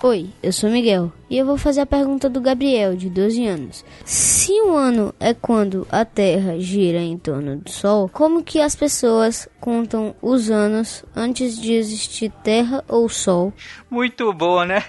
Oi, 0.02 0.30
eu 0.42 0.52
sou 0.52 0.70
Miguel 0.70 1.12
e 1.30 1.38
eu 1.38 1.46
vou 1.46 1.58
fazer 1.58 1.82
a 1.82 1.86
pergunta 1.86 2.30
do 2.30 2.42
Gabriel, 2.42 2.96
de 2.96 3.10
12 3.10 3.46
anos. 3.46 3.86
Se 4.06 4.52
o 4.62 4.76
ano 4.76 5.14
é 5.20 5.34
quando 5.34 5.88
a 5.90 6.06
Terra 6.06 6.58
gira 6.58 7.00
em 7.00 7.18
torno 7.18 7.58
do 7.58 7.70
Sol, 7.70 8.10
como 8.10 8.44
que 8.44 8.60
as 8.60 8.76
pessoas 8.76 9.48
contam 9.60 10.16
os 10.22 10.50
anos 10.50 11.04
antes 11.16 11.58
de 11.58 11.74
existir 11.74 12.32
Terra 12.44 12.84
ou 12.88 13.08
Sol? 13.08 13.54
Muito 13.90 14.32
boa, 14.34 14.66
né? 14.66 14.84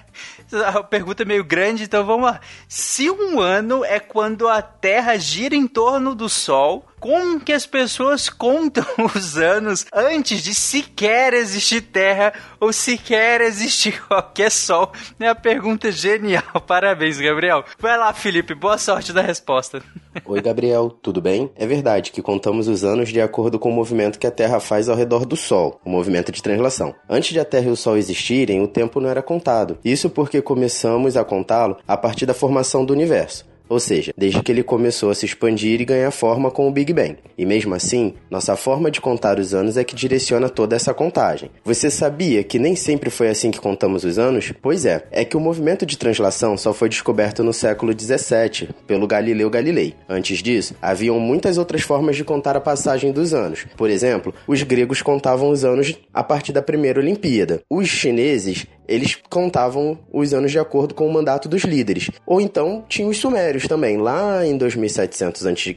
A 0.67 0.83
pergunta 0.83 1.23
é 1.23 1.27
meio 1.27 1.45
grande, 1.45 1.85
então 1.85 2.05
vamos 2.05 2.27
lá. 2.27 2.41
Se 2.69 3.11
um 3.11 3.41
ano 3.41 3.85
é 3.85 3.99
quando 3.99 4.49
a 4.49 4.63
Terra 4.63 5.17
gira 5.17 5.55
em 5.57 5.67
torno 5.67 6.15
do 6.15 6.29
Sol, 6.29 6.87
como 7.05 7.39
que 7.39 7.53
as 7.53 7.67
pessoas 7.67 8.31
contam 8.31 8.83
os 9.15 9.37
anos 9.37 9.85
antes 9.93 10.43
de 10.43 10.55
sequer 10.55 11.35
existir 11.35 11.83
Terra 11.83 12.33
ou 12.59 12.73
sequer 12.73 13.43
existir 13.43 14.03
qualquer 14.09 14.51
Sol? 14.51 14.91
É 15.21 15.27
uma 15.27 15.35
pergunta 15.35 15.93
genial. 15.93 16.43
Parabéns, 16.67 17.21
Gabriel. 17.21 17.63
Vai 17.79 17.99
lá, 17.99 18.11
Felipe. 18.15 18.55
Boa 18.55 18.79
sorte 18.79 19.13
na 19.13 19.21
resposta. 19.21 19.83
Oi, 20.25 20.41
Gabriel, 20.41 20.89
tudo 21.03 21.21
bem? 21.21 21.51
É 21.57 21.67
verdade 21.67 22.11
que 22.11 22.23
contamos 22.23 22.69
os 22.69 22.85
anos 22.85 23.11
de 23.11 23.21
acordo 23.21 23.59
com 23.59 23.69
o 23.69 23.75
movimento 23.75 24.19
que 24.19 24.27
a 24.27 24.31
Terra 24.31 24.59
faz 24.59 24.89
ao 24.89 24.97
redor 24.97 25.27
do 25.27 25.37
Sol, 25.37 25.79
o 25.85 25.91
movimento 25.91 26.33
de 26.33 26.43
translação. 26.43 26.95
Antes 27.07 27.35
de 27.35 27.41
a 27.41 27.45
Terra 27.45 27.67
e 27.67 27.73
o 27.73 27.77
Sol 27.77 27.99
existirem, 27.99 28.63
o 28.63 28.69
tempo 28.69 28.99
não 28.99 29.11
era 29.11 29.23
contado. 29.23 29.77
Isso 29.85 30.09
porque 30.09 30.41
começamos 30.41 31.19
a 31.19 31.25
contá-lo 31.25 31.77
a 31.87 31.99
partir 31.99 32.25
da 32.25 32.33
formação 32.33 32.83
do 32.83 32.95
universo 32.95 33.53
ou 33.69 33.81
seja, 33.81 34.13
desde 34.17 34.43
que 34.43 34.53
ele 34.53 34.63
começou 34.63 35.11
a 35.11 35.15
se 35.15 35.27
expandir 35.27 35.81
e 35.81 35.85
ganhar 35.85 36.11
forma 36.11 36.51
com 36.51 36.69
o 36.69 36.73
Big 36.73 36.93
Bang. 36.93 37.17
E 37.37 37.45
mesmo 37.45 37.75
assim, 37.75 38.15
nossa 38.31 38.57
forma 38.57 38.91
de 38.91 39.01
contar 39.01 39.39
os 39.39 39.55
anos 39.55 39.77
é 39.77 39.85
que 39.85 39.95
direciona 39.95 40.49
toda 40.49 40.77
essa 40.77 40.93
contagem. 40.93 41.51
Você 41.65 41.91
sabia 41.91 42.45
que 42.45 42.59
nem 42.59 42.77
sempre 42.77 43.11
foi 43.11 43.29
assim 43.29 43.51
que 43.51 43.61
contamos 43.61 44.05
os 44.05 44.19
anos? 44.19 44.53
Pois 44.63 44.85
é, 44.87 45.05
é 45.11 45.25
que 45.25 45.37
o 45.37 45.41
movimento 45.41 45.85
de 45.87 45.99
translação 45.99 46.57
só 46.57 46.73
foi 46.73 46.89
descoberto 46.89 47.43
no 47.43 47.53
século 47.53 47.95
17 47.95 48.69
pelo 48.87 49.07
Galileu 49.07 49.51
Galilei. 49.51 49.95
Antes 50.09 50.43
disso, 50.43 50.75
haviam 50.81 51.19
muitas 51.19 51.59
outras 51.59 51.83
formas 51.83 52.17
de 52.17 52.25
contar 52.25 52.57
a 52.57 52.61
passagem 52.61 53.13
dos 53.13 53.35
anos. 53.35 53.67
Por 53.77 53.91
exemplo, 53.91 54.35
os 54.47 54.63
gregos 54.63 55.03
contavam 55.03 55.51
os 55.51 55.65
anos 55.65 55.95
a 56.13 56.23
partir 56.23 56.53
da 56.53 56.63
primeira 56.63 57.01
Olimpíada. 57.01 57.63
Os 57.69 57.89
chineses 57.89 58.67
eles 58.89 59.19
contavam 59.29 59.99
os 60.13 60.33
anos 60.35 60.51
de 60.51 60.59
acordo 60.59 60.95
com 60.95 61.07
o 61.07 61.13
mandato 61.13 61.49
dos 61.49 61.63
líderes. 61.63 62.11
Ou 62.27 62.41
então 62.41 62.85
tinha 62.89 63.09
os 63.09 63.19
sumérios 63.19 63.67
também, 63.67 63.97
lá 63.97 64.47
em 64.47 64.57
2700 64.57 65.47
a.C., 65.47 65.75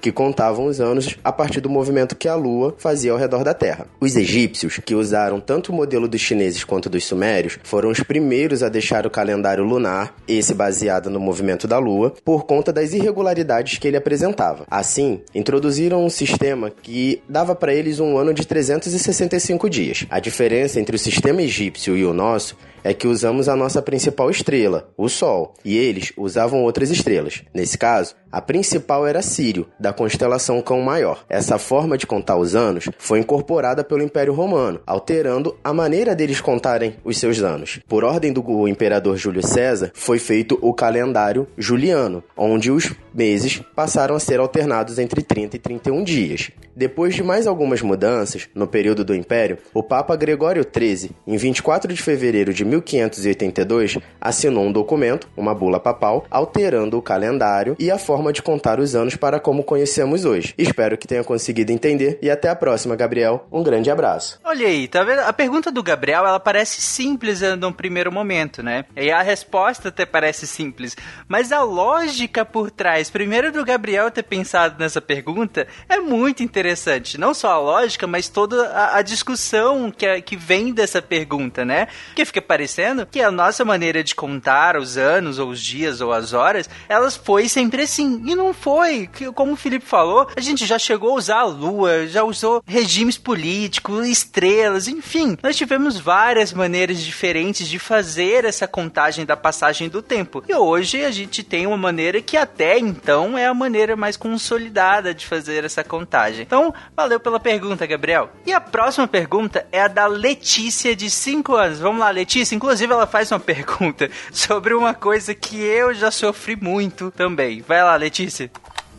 que 0.00 0.12
contavam 0.12 0.66
os 0.66 0.80
anos 0.80 1.16
a 1.24 1.32
partir 1.32 1.60
do 1.60 1.70
movimento 1.70 2.16
que 2.16 2.28
a 2.28 2.34
Lua 2.34 2.74
fazia 2.78 3.12
ao 3.12 3.18
redor 3.18 3.42
da 3.42 3.54
Terra. 3.54 3.86
Os 4.00 4.16
egípcios, 4.16 4.78
que 4.84 4.94
usaram 4.94 5.40
tanto 5.40 5.72
o 5.72 5.74
modelo 5.74 6.06
dos 6.06 6.20
chineses 6.20 6.64
quanto 6.64 6.90
dos 6.90 7.04
sumérios, 7.04 7.58
foram 7.64 7.90
os 7.90 8.00
primeiros 8.00 8.62
a 8.62 8.68
deixar 8.68 9.06
o 9.06 9.10
calendário 9.10 9.64
lunar, 9.64 10.14
esse 10.28 10.54
baseado 10.54 11.08
no 11.08 11.18
movimento 11.18 11.66
da 11.66 11.78
Lua, 11.78 12.12
por 12.24 12.44
conta 12.44 12.72
das 12.72 12.92
irregularidades 12.92 13.78
que 13.78 13.88
ele 13.88 13.96
apresentava. 13.96 14.66
Assim, 14.70 15.22
introduziram 15.34 16.04
um 16.04 16.10
sistema 16.10 16.70
que 16.70 17.22
dava 17.28 17.54
para 17.54 17.74
eles 17.74 17.98
um 17.98 18.18
ano 18.18 18.34
de 18.34 18.46
365 18.46 19.70
dias. 19.70 20.06
A 20.10 20.20
diferença 20.20 20.78
entre 20.78 20.96
o 20.96 20.98
sistema 20.98 21.42
egípcio 21.42 21.96
e 21.96 22.04
o 22.04 22.12
nosso 22.12 22.43
nosso 22.44 22.56
é 22.84 22.92
que 22.92 23.08
usamos 23.08 23.48
a 23.48 23.56
nossa 23.56 23.80
principal 23.80 24.30
estrela, 24.30 24.90
o 24.96 25.08
Sol, 25.08 25.54
e 25.64 25.76
eles 25.76 26.12
usavam 26.16 26.62
outras 26.62 26.90
estrelas. 26.90 27.42
Nesse 27.54 27.78
caso, 27.78 28.14
a 28.30 28.42
principal 28.42 29.06
era 29.06 29.22
Sírio, 29.22 29.66
da 29.80 29.92
constelação 29.92 30.60
Cão 30.60 30.82
Maior. 30.82 31.24
Essa 31.28 31.56
forma 31.56 31.96
de 31.96 32.06
contar 32.06 32.36
os 32.36 32.54
anos 32.54 32.88
foi 32.98 33.20
incorporada 33.20 33.82
pelo 33.82 34.02
Império 34.02 34.34
Romano, 34.34 34.80
alterando 34.86 35.56
a 35.64 35.72
maneira 35.72 36.14
deles 36.14 36.40
contarem 36.40 36.96
os 37.04 37.16
seus 37.16 37.40
anos. 37.42 37.80
Por 37.88 38.04
ordem 38.04 38.32
do 38.32 38.68
imperador 38.68 39.16
Júlio 39.16 39.46
César, 39.46 39.92
foi 39.94 40.18
feito 40.18 40.58
o 40.60 40.74
calendário 40.74 41.46
juliano, 41.56 42.22
onde 42.36 42.70
os 42.70 42.92
meses 43.14 43.62
passaram 43.74 44.16
a 44.16 44.20
ser 44.20 44.40
alternados 44.40 44.98
entre 44.98 45.22
30 45.22 45.56
e 45.56 45.58
31 45.60 46.02
dias. 46.02 46.50
Depois 46.76 47.14
de 47.14 47.22
mais 47.22 47.46
algumas 47.46 47.80
mudanças, 47.82 48.48
no 48.52 48.66
período 48.66 49.04
do 49.04 49.14
Império, 49.14 49.58
o 49.72 49.82
Papa 49.82 50.16
Gregório 50.16 50.64
XIII, 50.64 51.12
em 51.24 51.36
24 51.36 51.94
de 51.94 52.02
fevereiro 52.02 52.52
de 52.52 52.64
1582, 52.76 53.98
assinou 54.20 54.64
um 54.64 54.72
documento, 54.72 55.28
uma 55.36 55.54
bula 55.54 55.78
papal, 55.78 56.24
alterando 56.30 56.98
o 56.98 57.02
calendário 57.02 57.76
e 57.78 57.90
a 57.90 57.98
forma 57.98 58.32
de 58.32 58.42
contar 58.42 58.80
os 58.80 58.94
anos 58.94 59.16
para 59.16 59.40
como 59.40 59.62
conhecemos 59.62 60.24
hoje. 60.24 60.54
Espero 60.56 60.96
que 60.96 61.06
tenha 61.06 61.24
conseguido 61.24 61.72
entender 61.72 62.18
e 62.20 62.30
até 62.30 62.48
a 62.48 62.56
próxima, 62.56 62.96
Gabriel. 62.96 63.46
Um 63.50 63.62
grande 63.62 63.90
abraço. 63.90 64.40
Olha 64.44 64.66
aí, 64.66 64.88
tá 64.88 65.02
vendo? 65.02 65.20
A 65.20 65.32
pergunta 65.32 65.70
do 65.70 65.82
Gabriel, 65.82 66.26
ela 66.26 66.40
parece 66.40 66.80
simples 66.80 67.40
no 67.58 67.72
primeiro 67.72 68.10
momento, 68.10 68.62
né? 68.62 68.84
E 68.96 69.10
a 69.10 69.22
resposta 69.22 69.88
até 69.88 70.06
parece 70.06 70.46
simples, 70.46 70.96
mas 71.28 71.52
a 71.52 71.62
lógica 71.62 72.44
por 72.44 72.70
trás, 72.70 73.10
primeiro 73.10 73.52
do 73.52 73.64
Gabriel 73.64 74.10
ter 74.10 74.22
pensado 74.22 74.76
nessa 74.78 75.00
pergunta, 75.00 75.66
é 75.88 75.98
muito 75.98 76.42
interessante. 76.42 77.18
Não 77.18 77.34
só 77.34 77.52
a 77.52 77.58
lógica, 77.58 78.06
mas 78.06 78.28
toda 78.28 78.68
a, 78.68 78.98
a 78.98 79.02
discussão 79.02 79.90
que, 79.90 80.22
que 80.22 80.36
vem 80.36 80.72
dessa 80.72 81.00
pergunta, 81.00 81.64
né? 81.64 81.88
Que 82.14 82.24
fica 82.24 82.42
parecendo 82.42 82.63
que 83.10 83.20
a 83.20 83.30
nossa 83.30 83.64
maneira 83.64 84.02
de 84.02 84.14
contar 84.14 84.76
os 84.76 84.96
anos, 84.96 85.38
ou 85.38 85.50
os 85.50 85.60
dias, 85.60 86.00
ou 86.00 86.12
as 86.12 86.32
horas, 86.32 86.68
elas 86.88 87.16
foi 87.16 87.48
sempre 87.48 87.82
assim. 87.82 88.22
E 88.24 88.34
não 88.34 88.52
foi. 88.52 89.08
Como 89.34 89.52
o 89.52 89.56
Felipe 89.56 89.86
falou, 89.86 90.28
a 90.36 90.40
gente 90.40 90.66
já 90.66 90.78
chegou 90.78 91.12
a 91.12 91.14
usar 91.14 91.40
a 91.40 91.44
lua, 91.44 92.06
já 92.06 92.22
usou 92.22 92.62
regimes 92.66 93.18
políticos, 93.18 94.06
estrelas, 94.08 94.88
enfim. 94.88 95.36
Nós 95.42 95.56
tivemos 95.56 95.98
várias 95.98 96.52
maneiras 96.52 97.00
diferentes 97.00 97.68
de 97.68 97.78
fazer 97.78 98.44
essa 98.44 98.66
contagem 98.66 99.24
da 99.24 99.36
passagem 99.36 99.88
do 99.88 100.02
tempo. 100.02 100.42
E 100.48 100.54
hoje 100.54 101.04
a 101.04 101.10
gente 101.10 101.42
tem 101.42 101.66
uma 101.66 101.76
maneira 101.76 102.20
que 102.20 102.36
até 102.36 102.78
então 102.78 103.36
é 103.36 103.46
a 103.46 103.54
maneira 103.54 103.96
mais 103.96 104.16
consolidada 104.16 105.14
de 105.14 105.26
fazer 105.26 105.64
essa 105.64 105.84
contagem. 105.84 106.42
Então, 106.42 106.72
valeu 106.96 107.20
pela 107.20 107.40
pergunta, 107.40 107.86
Gabriel. 107.86 108.30
E 108.46 108.52
a 108.52 108.60
próxima 108.60 109.06
pergunta 109.06 109.66
é 109.70 109.82
a 109.82 109.88
da 109.88 110.06
Letícia, 110.06 110.94
de 110.94 111.10
5 111.10 111.54
anos. 111.54 111.78
Vamos 111.78 112.00
lá, 112.00 112.10
Letícia. 112.10 112.53
Inclusive, 112.54 112.92
ela 112.92 113.06
faz 113.06 113.30
uma 113.30 113.40
pergunta 113.40 114.10
sobre 114.32 114.74
uma 114.74 114.94
coisa 114.94 115.34
que 115.34 115.56
eu 115.56 115.92
já 115.92 116.10
sofri 116.10 116.56
muito 116.56 117.10
também. 117.10 117.60
Vai 117.60 117.82
lá, 117.82 117.96
Letícia. 117.96 118.50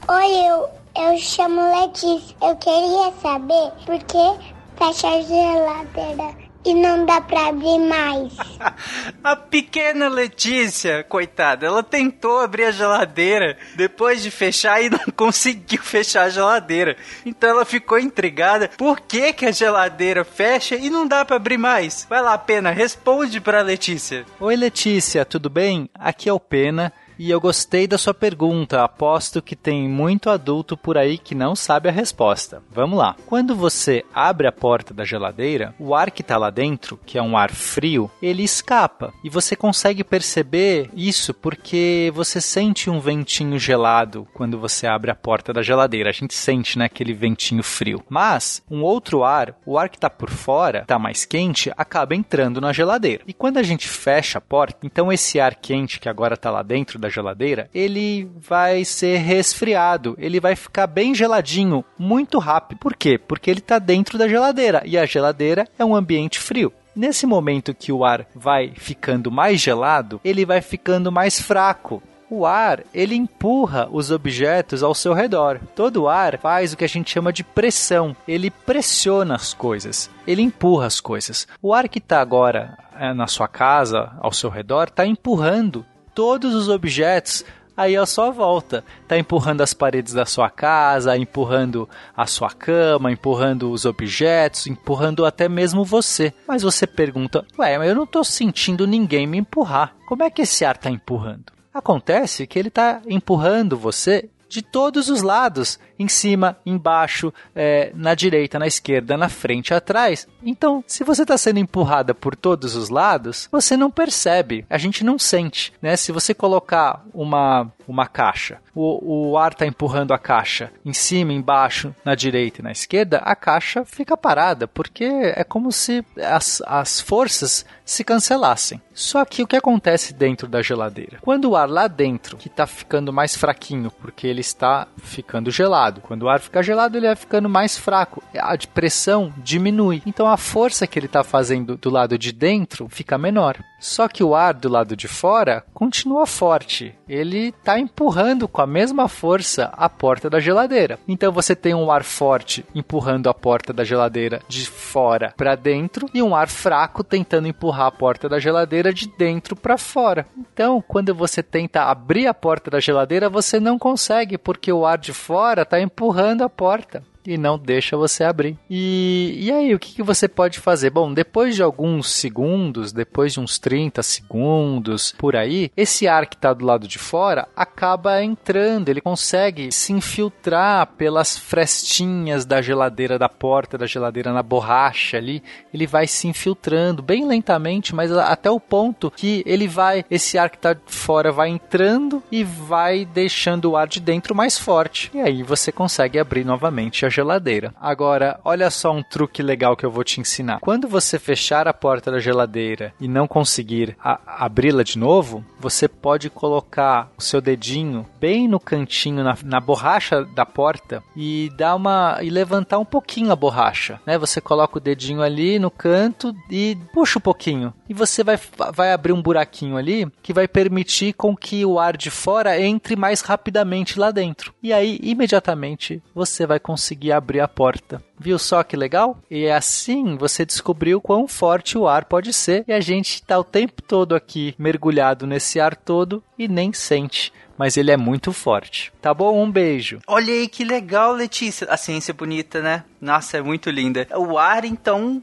Oi, 0.08 0.48
eu, 0.48 0.70
eu 0.96 1.18
chamo 1.18 1.62
Letícia. 1.82 2.36
Eu 2.42 2.56
queria 2.58 3.12
saber 3.22 3.72
por 3.86 3.98
que 4.04 4.56
fecha 4.78 5.08
a 5.08 5.22
geladeira 5.22 6.45
e 6.66 6.74
não 6.74 7.06
dá 7.06 7.22
pra 7.22 7.48
abrir 7.48 7.80
mais. 7.80 8.34
a 9.24 9.36
pequena 9.36 10.10
Letícia, 10.10 11.04
coitada, 11.04 11.66
ela 11.66 11.84
tentou 11.84 12.40
abrir 12.40 12.66
a 12.66 12.72
geladeira 12.72 13.58
depois 13.76 14.24
de 14.24 14.32
fechar 14.32 14.82
e 14.82 14.90
não 14.90 15.00
conseguiu 15.16 15.82
fechar 15.82 16.24
a 16.24 16.30
geladeira. 16.30 16.98
Então 17.26 17.50
ela 17.50 17.66
ficou 17.66 18.00
intrigada 18.00 18.70
por 18.78 19.00
que, 19.00 19.32
que 19.32 19.46
a 19.46 19.52
geladeira 19.52 20.26
fecha 20.26 20.76
e 20.76 20.90
não 20.90 21.08
dá 21.08 21.24
para 21.24 21.36
abrir 21.36 21.58
mais. 21.58 22.06
Vai 22.10 22.22
lá, 22.22 22.38
Pena, 22.38 22.72
responde 22.72 23.40
pra 23.40 23.62
Letícia. 23.62 24.26
Oi, 24.40 24.56
Letícia, 24.56 25.24
tudo 25.24 25.50
bem? 25.50 25.90
Aqui 25.94 26.28
é 26.28 26.34
o 26.34 26.40
Pena. 26.40 26.92
E 27.18 27.30
eu 27.30 27.40
gostei 27.40 27.88
da 27.88 27.98
sua 27.98 28.14
pergunta. 28.14 28.84
Aposto 28.84 29.42
que 29.42 29.56
tem 29.56 29.88
muito 29.88 30.30
adulto 30.30 30.76
por 30.76 30.98
aí 30.98 31.18
que 31.18 31.34
não 31.34 31.56
sabe 31.56 31.90
a 31.90 31.92
resposta. 31.92 32.62
Vamos 32.72 33.00
lá. 33.00 33.16
Quando 33.26 33.56
você 33.56 34.04
abre 34.14 34.48
a 34.48 34.52
porta 34.52 34.94
da 34.94 35.06
geladeira, 35.06 35.74
o 35.80 35.96
ar 35.96 36.12
que 36.12 36.22
está 36.22 36.38
lá 36.38 36.50
dentro, 36.50 37.00
que 37.06 37.18
é 37.18 37.22
um 37.22 37.38
ar 37.38 37.52
frio, 37.52 38.10
ele 38.22 38.44
escapa. 38.44 39.14
E 39.24 39.30
você 39.30 39.56
consegue 39.56 40.04
perceber 40.04 40.90
isso 40.96 41.34
porque 41.34 42.12
você 42.14 42.42
sente 42.42 42.90
um 42.90 43.00
ventinho 43.00 43.58
gelado 43.58 44.28
quando 44.34 44.60
você 44.60 44.88
abre 44.88 45.12
a 45.12 45.16
porta 45.16 45.54
da 45.54 45.62
geladeira. 45.62 46.10
A 46.10 46.14
gente 46.14 46.34
sente, 46.34 46.78
né, 46.78 46.86
aquele 46.86 47.14
ventinho 47.14 47.64
frio. 47.64 48.04
Mas 48.10 48.62
um 48.70 48.82
outro 48.82 49.24
ar, 49.24 49.56
o 49.66 49.78
ar 49.78 49.90
que 49.90 49.98
está 49.98 50.10
por 50.10 50.30
fora, 50.30 50.80
está 50.80 51.00
mais 51.00 51.26
quente, 51.26 51.72
acaba 51.78 52.16
entrando 52.16 52.60
na 52.60 52.74
geladeira. 52.74 53.24
E 53.28 53.34
quando 53.34 53.58
a 53.58 53.64
gente 53.64 53.88
fecha 53.88 54.38
a 54.38 54.42
porta, 54.42 54.80
então 54.84 55.12
esse 55.12 55.40
ar 55.40 55.56
quente 55.56 56.00
que 56.00 56.10
agora 56.10 56.36
está 56.36 56.52
lá 56.52 56.62
dentro 56.62 57.00
da 57.06 57.10
geladeira, 57.10 57.70
ele 57.74 58.30
vai 58.36 58.84
ser 58.84 59.18
resfriado, 59.18 60.16
ele 60.18 60.40
vai 60.40 60.56
ficar 60.56 60.88
bem 60.88 61.14
geladinho 61.14 61.86
muito 61.98 62.40
rápido. 62.40 62.80
Por 62.80 62.96
quê? 62.96 63.18
Porque 63.18 63.50
ele 63.50 63.60
está 63.60 63.80
dentro 63.80 64.18
da 64.18 64.28
geladeira 64.28 64.82
e 64.86 64.98
a 64.98 65.06
geladeira 65.06 65.68
é 65.78 65.86
um 65.86 65.96
ambiente 65.96 66.40
frio. 66.40 66.74
Nesse 66.96 67.26
momento 67.26 67.74
que 67.74 67.92
o 67.92 68.06
ar 68.06 68.26
vai 68.34 68.72
ficando 68.76 69.30
mais 69.30 69.60
gelado, 69.60 70.20
ele 70.24 70.46
vai 70.46 70.62
ficando 70.62 71.12
mais 71.12 71.40
fraco 71.40 72.02
o 72.28 72.46
ar 72.46 72.84
ele 72.94 73.16
empurra 73.16 73.88
os 73.92 74.10
objetos 74.10 74.82
ao 74.82 74.96
seu 74.96 75.14
redor. 75.14 75.60
Todo 75.76 76.08
ar 76.08 76.40
faz 76.40 76.74
o 76.74 76.78
que 76.78 76.84
a 76.84 76.90
gente 76.90 77.12
chama 77.12 77.32
de 77.32 77.44
pressão. 77.44 78.16
Ele 78.28 78.50
pressiona 78.50 79.36
as 79.36 79.54
coisas. 79.54 80.10
Ele 80.26 80.42
empurra 80.42 80.88
as 80.88 81.00
coisas. 81.00 81.48
O 81.62 81.74
ar 81.74 81.88
que 81.88 82.00
está 82.00 82.20
agora 82.20 82.78
é, 82.98 83.14
na 83.14 83.28
sua 83.28 83.48
casa, 83.48 84.12
ao 84.20 84.34
seu 84.34 84.50
redor, 84.50 84.88
está 84.88 85.06
empurrando 85.06 85.86
todos 86.16 86.56
os 86.56 86.70
objetos 86.70 87.46
aí 87.76 87.96
à 87.98 88.06
sua 88.06 88.32
volta. 88.32 88.84
Tá 89.08 89.18
empurrando 89.18 89.62
as 89.62 89.74
paredes 89.74 90.14
da 90.14 90.26
sua 90.26 90.50
casa, 90.50 91.18
empurrando 91.18 91.88
a 92.16 92.26
sua 92.26 92.50
cama, 92.50 93.12
empurrando 93.12 93.70
os 93.70 93.86
objetos, 93.86 94.66
empurrando 94.66 95.26
até 95.26 95.50
mesmo 95.50 95.84
você. 95.84 96.34
Mas 96.48 96.64
você 96.64 96.88
pergunta: 96.88 97.46
"Ué, 97.60 97.78
mas 97.78 97.90
eu 97.90 97.96
não 97.96 98.08
tô 98.08 98.24
sentindo 98.24 98.88
ninguém 98.88 99.28
me 99.28 99.38
empurrar. 99.38 99.94
Como 100.08 100.24
é 100.24 100.30
que 100.30 100.44
esse 100.44 100.64
ar 100.64 100.78
tá 100.78 100.90
empurrando?" 100.90 101.54
Acontece 101.74 102.48
que 102.48 102.58
ele 102.58 102.70
tá 102.70 103.02
empurrando 103.06 103.78
você 103.78 104.30
de 104.48 104.62
todos 104.62 105.10
os 105.10 105.22
lados. 105.22 105.78
Em 105.98 106.08
cima, 106.08 106.58
embaixo, 106.66 107.34
é, 107.56 107.92
na 107.96 108.14
direita, 108.14 108.60
na 108.60 108.68
esquerda, 108.68 109.18
na 109.18 109.30
frente, 109.30 109.74
atrás. 109.74 110.28
Então, 110.44 110.84
se 110.88 111.04
você 111.04 111.24
está 111.24 111.38
sendo 111.38 111.60
empurrada 111.60 112.14
por 112.14 112.36
todos 112.36 112.76
os 112.76 112.90
lados, 112.90 113.48
você 113.52 113.76
não 113.76 113.90
percebe, 113.90 114.66
a 114.70 114.78
gente 114.78 115.04
não 115.04 115.18
sente, 115.18 115.74
né? 115.82 115.96
Se 115.96 116.12
você 116.12 116.34
colocar 116.34 117.04
uma, 117.14 117.72
uma 117.88 118.08
caixa, 118.08 118.60
o, 118.74 119.32
o 119.32 119.38
ar 119.38 119.54
está 119.54 119.66
empurrando 119.66 120.14
a 120.14 120.18
caixa 120.18 120.72
em 120.84 120.94
cima, 120.94 121.32
embaixo, 121.32 121.96
na 122.04 122.14
direita 122.14 122.62
e 122.62 122.64
na 122.64 122.72
esquerda, 122.72 123.18
a 123.20 123.36
caixa 123.36 123.86
fica 123.86 124.18
parada, 124.18 124.68
porque 124.68 125.06
é 125.06 125.44
como 125.44 125.72
se 125.72 126.04
as, 126.22 126.62
as 126.66 127.00
forças 127.00 127.66
se 127.86 128.04
cancelassem. 128.04 128.82
Só 128.94 129.24
que 129.26 129.44
o 129.44 129.48
que 129.48 129.56
acontece 129.56 130.14
dentro 130.14 130.48
da 130.48 130.62
geladeira? 130.62 131.20
Quando 131.22 131.50
o 131.50 131.56
ar 131.56 131.70
lá 131.70 131.88
dentro, 131.88 132.38
que 132.38 132.48
está 132.48 132.66
ficando 132.66 133.14
mais 133.14 133.36
fraquinho, 133.36 133.92
porque 133.92 134.26
ele 134.26 134.42
está 134.42 134.88
ficando 134.98 135.52
gelado, 135.52 135.85
quando 136.02 136.24
o 136.24 136.30
ar 136.30 136.40
fica 136.40 136.64
gelado, 136.64 136.98
ele 136.98 137.08
vai 137.08 137.16
ficando 137.16 137.50
mais 137.50 137.78
fraco, 137.78 138.24
a 138.38 138.58
pressão 138.74 139.34
diminui. 139.38 140.02
Então 140.06 140.28
a 140.28 140.38
força 140.38 140.88
que 140.88 140.98
ele 141.00 141.06
está 141.06 141.24
fazendo 141.24 141.78
do 141.78 141.90
lado 141.90 142.18
de 142.18 142.32
dentro 142.32 142.88
fica 142.90 143.18
menor. 143.18 143.58
Só 143.86 144.08
que 144.08 144.24
o 144.24 144.34
ar 144.34 144.56
do 144.56 144.68
lado 144.68 144.96
de 144.96 145.08
fora 145.08 145.64
continua 145.72 146.26
forte. 146.26 146.96
Ele 147.08 147.50
está 147.50 147.78
empurrando 147.78 148.48
com 148.48 148.60
a 148.60 148.66
mesma 148.66 149.08
força 149.08 149.66
a 149.78 149.88
porta 149.88 150.28
da 150.28 150.40
geladeira. 150.40 150.98
Então 151.08 151.32
você 151.32 151.56
tem 151.56 151.76
um 151.76 151.92
ar 151.92 152.04
forte 152.04 152.66
empurrando 152.74 153.30
a 153.30 153.34
porta 153.34 153.72
da 153.72 153.84
geladeira 153.84 154.42
de 154.48 154.66
fora 154.66 155.36
para 155.38 155.54
dentro 155.54 156.10
e 156.16 156.24
um 156.24 156.36
ar 156.36 156.48
fraco 156.48 157.04
tentando 157.04 157.48
empurrar 157.48 157.86
a 157.86 157.92
porta 157.92 158.28
da 158.28 158.40
geladeira 158.40 158.92
de 158.92 159.08
dentro 159.08 159.56
para 159.56 159.78
fora. 159.78 160.26
Então, 160.36 160.84
quando 160.88 161.14
você 161.14 161.44
tenta 161.44 161.84
abrir 161.84 162.26
a 162.26 162.34
porta 162.34 162.72
da 162.72 162.80
geladeira, 162.80 163.30
você 163.30 163.60
não 163.60 163.78
consegue 163.78 164.36
porque 164.36 164.74
o 164.74 164.84
ar 164.84 164.98
de 164.98 165.14
fora 165.14 165.62
está 165.62 165.80
empurrando 165.80 166.42
a 166.42 166.50
porta 166.50 167.04
e 167.26 167.38
não 167.38 167.58
deixa 167.58 167.98
você 167.98 168.24
abrir. 168.24 168.58
E, 168.70 169.38
e 169.40 169.52
aí, 169.52 169.74
o 169.74 169.80
que, 169.80 169.96
que 169.96 170.04
você 170.04 170.28
pode 170.28 170.60
fazer? 170.60 170.90
Bom, 170.90 171.14
depois 171.14 171.56
de 171.56 171.64
alguns 171.64 172.10
segundos, 172.10 172.92
depois 172.92 173.34
de 173.34 173.40
uns 173.40 173.58
30 173.60 174.02
segundos, 174.04 175.14
por 175.18 175.36
aí, 175.36 175.72
esse 175.76 176.08
ar 176.08 176.26
que 176.26 176.36
está 176.36 176.54
do 176.54 176.66
lado 176.66 176.88
de 176.88 176.98
fora 176.98 177.48
acaba 177.56 178.24
entrando, 178.24 178.90
ele 178.90 179.02
consegue 179.02 179.72
se 179.72 179.94
infiltrar 179.94 180.88
pelas 180.98 181.38
frestinhas 181.38 182.46
da 182.46 182.62
geladeira, 182.62 183.18
da 183.18 183.30
porta 183.30 183.78
da 183.78 183.86
geladeira, 183.86 184.32
na 184.32 184.44
borracha 184.44 185.18
ali, 185.18 185.42
ele 185.74 185.88
vai 185.88 186.08
se 186.08 186.28
infiltrando 186.28 187.02
bem 187.02 187.26
lentamente, 187.26 187.94
mas 187.94 188.12
até 188.12 188.50
o 188.50 188.60
ponto 188.60 189.12
que 189.12 189.44
ele 189.46 189.68
vai, 189.68 190.06
esse 190.10 190.38
ar 190.38 190.50
que 190.50 190.58
está 190.58 190.76
fora 190.86 191.32
vai 191.32 191.50
entrando 191.50 192.22
e 192.32 192.44
vai 192.44 193.06
deixando 193.06 193.72
o 193.72 193.78
ar 193.78 193.88
de 193.88 194.00
dentro 194.00 194.36
mais 194.36 194.58
forte. 194.58 195.12
E 195.14 195.20
aí 195.20 195.44
você 195.44 195.72
consegue 195.72 196.20
abrir 196.20 196.46
novamente 196.46 197.06
a 197.06 197.10
geladeira. 197.16 197.74
Agora, 197.80 198.40
olha 198.44 198.70
só 198.70 198.92
um 198.92 199.02
truque 199.02 199.42
legal 199.42 199.76
que 199.76 199.86
eu 199.86 199.92
vou 199.92 200.04
te 200.04 200.20
ensinar. 200.20 200.60
Quando 200.60 200.88
você 200.88 201.18
fechar 201.18 201.68
a 201.68 201.74
porta 201.74 202.12
da 202.12 202.20
geladeira 202.20 202.94
e 203.00 203.08
não 203.08 203.28
conseguir 203.28 203.96
abri-la 204.00 204.84
de 204.84 204.98
novo, 204.98 205.44
você 205.60 205.88
pode 205.88 206.30
colocar 206.30 207.10
o 207.18 207.22
seu 207.22 207.40
dedinho 207.40 208.06
bem 208.20 208.48
no 208.48 208.60
cantinho, 208.60 209.24
na, 209.24 209.38
na 209.44 209.60
borracha 209.60 210.24
da 210.24 210.46
porta 210.46 211.02
e 211.16 211.52
dar 211.56 211.76
uma 211.76 212.20
e 212.22 212.30
levantar 212.30 212.80
um 212.80 212.86
pouquinho 212.86 213.32
a 213.32 213.36
borracha, 213.36 214.00
né? 214.06 214.18
Você 214.18 214.42
coloca 214.42 214.78
o 214.78 214.82
dedinho 214.82 215.22
ali 215.22 215.58
no 215.60 215.72
canto 215.72 216.34
e 216.50 216.78
puxa 216.94 217.20
um 217.20 217.22
pouquinho 217.22 217.74
e 217.88 217.94
você 217.94 218.24
vai, 218.24 218.40
vai 218.74 218.92
abrir 218.92 219.14
um 219.14 219.22
buraquinho 219.22 219.78
ali 219.78 220.08
que 220.22 220.34
vai 220.34 220.48
permitir 220.48 221.14
com 221.14 221.36
que 221.36 221.66
o 221.66 221.80
ar 221.80 221.96
de 221.96 222.10
fora 222.10 222.60
entre 222.60 222.96
mais 222.96 223.22
rapidamente 223.22 224.00
lá 224.00 224.12
dentro. 224.12 224.54
E 224.62 224.74
aí, 224.74 225.00
imediatamente, 225.02 226.02
você 226.14 226.46
vai 226.46 226.60
conseguir 226.60 227.05
abrir 227.12 227.40
a 227.40 227.48
porta. 227.48 228.02
Viu 228.20 228.40
só 228.40 228.64
que 228.64 228.78
legal? 228.78 229.18
E 229.30 229.50
assim 229.50 230.16
você 230.16 230.46
descobriu 230.46 231.02
quão 231.02 231.28
forte 231.28 231.78
o 231.78 231.88
ar 231.88 232.06
pode 232.06 232.32
ser 232.32 232.64
e 232.68 232.74
a 232.74 232.80
gente 232.80 233.16
está 233.16 233.38
o 233.38 233.44
tempo 233.44 233.82
todo 233.82 234.16
aqui 234.16 234.56
mergulhado 234.58 235.28
nesse 235.28 235.60
ar 235.60 235.76
todo 235.76 236.24
e 236.38 236.48
nem 236.48 236.72
sente 236.72 237.32
mas 237.58 237.78
ele 237.78 237.92
é 237.92 237.98
muito 237.98 238.34
forte. 238.34 238.92
Tá 239.02 239.14
bom? 239.14 239.42
Um 239.42 239.50
beijo. 239.50 240.00
Olha 240.08 240.34
aí 240.34 240.48
que 240.48 240.64
legal, 240.64 241.14
Letícia. 241.14 241.68
A 241.70 241.78
ciência 241.78 242.12
é 242.12 242.14
bonita, 242.14 242.62
né? 242.62 242.84
Nossa, 243.06 243.38
é 243.38 243.42
muito 243.42 243.70
linda. 243.70 244.08
O 244.16 244.36
ar, 244.36 244.66
então, 244.66 245.22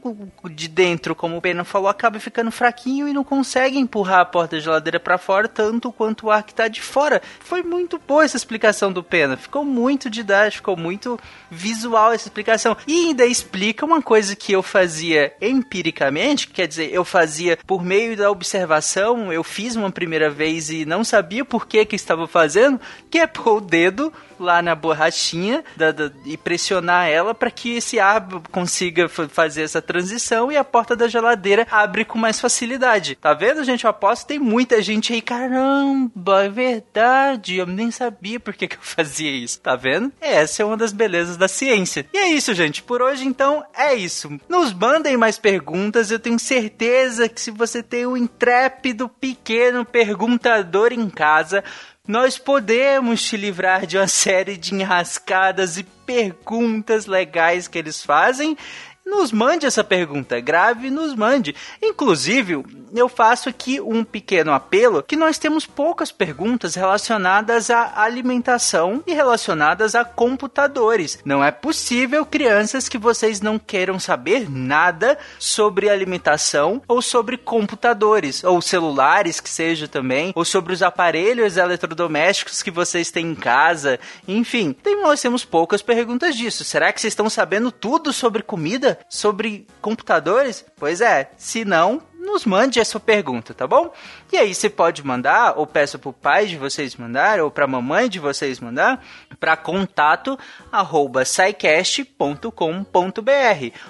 de 0.49 0.69
dentro, 0.69 1.13
como 1.13 1.35
o 1.35 1.41
Pena 1.41 1.65
falou, 1.65 1.89
acaba 1.89 2.17
ficando 2.17 2.49
fraquinho 2.49 3.09
e 3.09 3.13
não 3.13 3.25
consegue 3.25 3.77
empurrar 3.77 4.21
a 4.21 4.25
porta 4.25 4.55
da 4.55 4.61
geladeira 4.61 5.01
para 5.01 5.17
fora 5.17 5.49
tanto 5.49 5.91
quanto 5.91 6.27
o 6.27 6.31
ar 6.31 6.43
que 6.43 6.53
tá 6.53 6.69
de 6.69 6.81
fora. 6.81 7.21
Foi 7.41 7.61
muito 7.61 7.99
boa 8.07 8.23
essa 8.23 8.37
explicação 8.37 8.89
do 8.89 9.03
Pena. 9.03 9.35
Ficou 9.35 9.65
muito 9.65 10.09
didático, 10.09 10.59
ficou 10.59 10.77
muito 10.77 11.19
visual 11.51 12.13
essa 12.13 12.29
explicação. 12.29 12.77
E 12.87 13.07
ainda 13.07 13.25
explica 13.25 13.85
uma 13.85 14.01
coisa 14.01 14.33
que 14.33 14.53
eu 14.53 14.63
fazia 14.63 15.33
empiricamente, 15.41 16.47
quer 16.47 16.69
dizer, 16.69 16.89
eu 16.93 17.03
fazia 17.03 17.57
por 17.67 17.83
meio 17.83 18.15
da 18.15 18.31
observação, 18.31 19.33
eu 19.33 19.43
fiz 19.43 19.75
uma 19.75 19.91
primeira 19.91 20.29
vez 20.29 20.69
e 20.69 20.85
não 20.85 21.03
sabia 21.03 21.43
por 21.43 21.67
que 21.67 21.83
que 21.83 21.97
estava 21.97 22.27
fazendo, 22.27 22.79
que 23.11 23.19
é 23.19 23.27
pôr 23.27 23.57
o 23.57 23.61
dedo 23.61 24.13
lá 24.43 24.61
na 24.61 24.75
borrachinha 24.75 25.63
da, 25.75 25.91
da, 25.91 26.11
e 26.25 26.37
pressionar 26.37 27.07
ela 27.07 27.33
para 27.33 27.49
que 27.49 27.77
esse 27.77 27.99
ar 27.99 28.27
consiga 28.51 29.09
fazer 29.09 29.63
essa 29.63 29.81
transição 29.81 30.51
e 30.51 30.57
a 30.57 30.63
porta 30.63 30.95
da 30.95 31.07
geladeira 31.07 31.65
abre 31.71 32.05
com 32.05 32.17
mais 32.19 32.39
facilidade. 32.39 33.15
Tá 33.15 33.33
vendo, 33.33 33.63
gente? 33.63 33.85
Eu 33.85 33.89
aposto 33.89 34.27
tem 34.27 34.39
muita 34.39 34.81
gente 34.81 35.13
aí, 35.13 35.21
caramba, 35.21 36.43
é 36.43 36.49
verdade, 36.49 37.57
eu 37.57 37.65
nem 37.65 37.89
sabia 37.89 38.39
por 38.39 38.53
que, 38.53 38.67
que 38.67 38.75
eu 38.75 38.79
fazia 38.83 39.31
isso. 39.31 39.59
Tá 39.61 39.75
vendo? 39.75 40.11
Essa 40.19 40.61
é 40.61 40.65
uma 40.65 40.77
das 40.77 40.91
belezas 40.91 41.37
da 41.37 41.47
ciência. 41.47 42.05
E 42.13 42.17
é 42.17 42.27
isso, 42.29 42.53
gente. 42.53 42.83
Por 42.83 43.01
hoje, 43.01 43.25
então, 43.25 43.63
é 43.75 43.93
isso. 43.93 44.29
Nos 44.49 44.73
mandem 44.73 45.17
mais 45.17 45.37
perguntas. 45.37 46.11
Eu 46.11 46.19
tenho 46.19 46.37
certeza 46.37 47.29
que 47.29 47.39
se 47.39 47.51
você 47.51 47.81
tem 47.81 48.05
um 48.05 48.17
intrépido 48.17 49.07
pequeno 49.07 49.85
perguntador 49.85 50.91
em 50.91 51.09
casa, 51.09 51.63
nós 52.05 52.37
podemos 52.37 53.23
te 53.23 53.37
livrar 53.37 53.85
de 53.85 53.97
uma 53.97 54.07
série 54.09 54.57
de 54.57 54.75
enrascadas 54.75 55.77
e 55.77 55.83
perguntas 55.83 57.05
legais 57.05 57.67
que 57.67 57.77
eles 57.77 58.03
fazem 58.03 58.57
nos 59.05 59.31
mande 59.31 59.65
essa 59.65 59.83
pergunta, 59.83 60.39
grave 60.39 60.87
e 60.87 60.91
nos 60.91 61.13
mande. 61.13 61.55
Inclusive, 61.81 62.63
eu 62.95 63.09
faço 63.09 63.49
aqui 63.49 63.81
um 63.81 64.03
pequeno 64.03 64.53
apelo 64.53 65.03
que 65.03 65.15
nós 65.15 65.37
temos 65.37 65.65
poucas 65.65 66.11
perguntas 66.11 66.75
relacionadas 66.75 67.69
à 67.69 68.01
alimentação 68.01 69.03
e 69.05 69.13
relacionadas 69.13 69.93
a 69.93 70.05
computadores. 70.05 71.19
Não 71.25 71.43
é 71.43 71.51
possível, 71.51 72.25
crianças, 72.25 72.87
que 72.87 72.97
vocês 72.97 73.41
não 73.41 73.59
queiram 73.59 73.99
saber 73.99 74.49
nada 74.49 75.17
sobre 75.37 75.89
alimentação 75.89 76.81
ou 76.87 77.01
sobre 77.01 77.37
computadores, 77.37 78.43
ou 78.43 78.61
celulares 78.61 79.39
que 79.39 79.49
seja 79.49 79.87
também, 79.87 80.31
ou 80.35 80.45
sobre 80.45 80.73
os 80.73 80.81
aparelhos 80.81 81.57
eletrodomésticos 81.57 82.63
que 82.63 82.71
vocês 82.71 83.11
têm 83.11 83.31
em 83.31 83.35
casa. 83.35 83.99
Enfim, 84.27 84.71
tem, 84.71 85.01
nós 85.01 85.21
temos 85.21 85.43
poucas 85.43 85.81
perguntas 85.81 86.35
disso. 86.35 86.63
Será 86.63 86.91
que 86.93 87.01
vocês 87.01 87.11
estão 87.11 87.29
sabendo 87.29 87.71
tudo 87.71 88.13
sobre 88.13 88.41
comida? 88.41 88.92
Sobre 89.09 89.67
computadores? 89.81 90.65
Pois 90.77 91.01
é, 91.01 91.31
se 91.37 91.65
não, 91.65 92.01
nos 92.23 92.45
mande 92.45 92.79
a 92.79 92.85
sua 92.85 92.99
pergunta, 92.99 93.53
tá 93.53 93.67
bom? 93.67 93.93
E 94.31 94.37
aí 94.37 94.55
você 94.55 94.69
pode 94.69 95.05
mandar, 95.05 95.53
ou 95.57 95.67
peço 95.67 95.99
para 95.99 96.09
o 96.09 96.13
pai 96.13 96.47
de 96.47 96.57
vocês 96.57 96.95
mandar, 96.95 97.39
ou 97.39 97.51
para 97.51 97.65
a 97.65 97.67
mamãe 97.67 98.09
de 98.09 98.19
vocês 98.19 98.59
mandar, 98.59 99.03
para 99.39 99.57
contato 99.57 100.39
arroba 100.71 101.23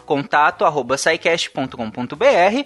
contato 0.06 0.66
arroba 0.66 0.96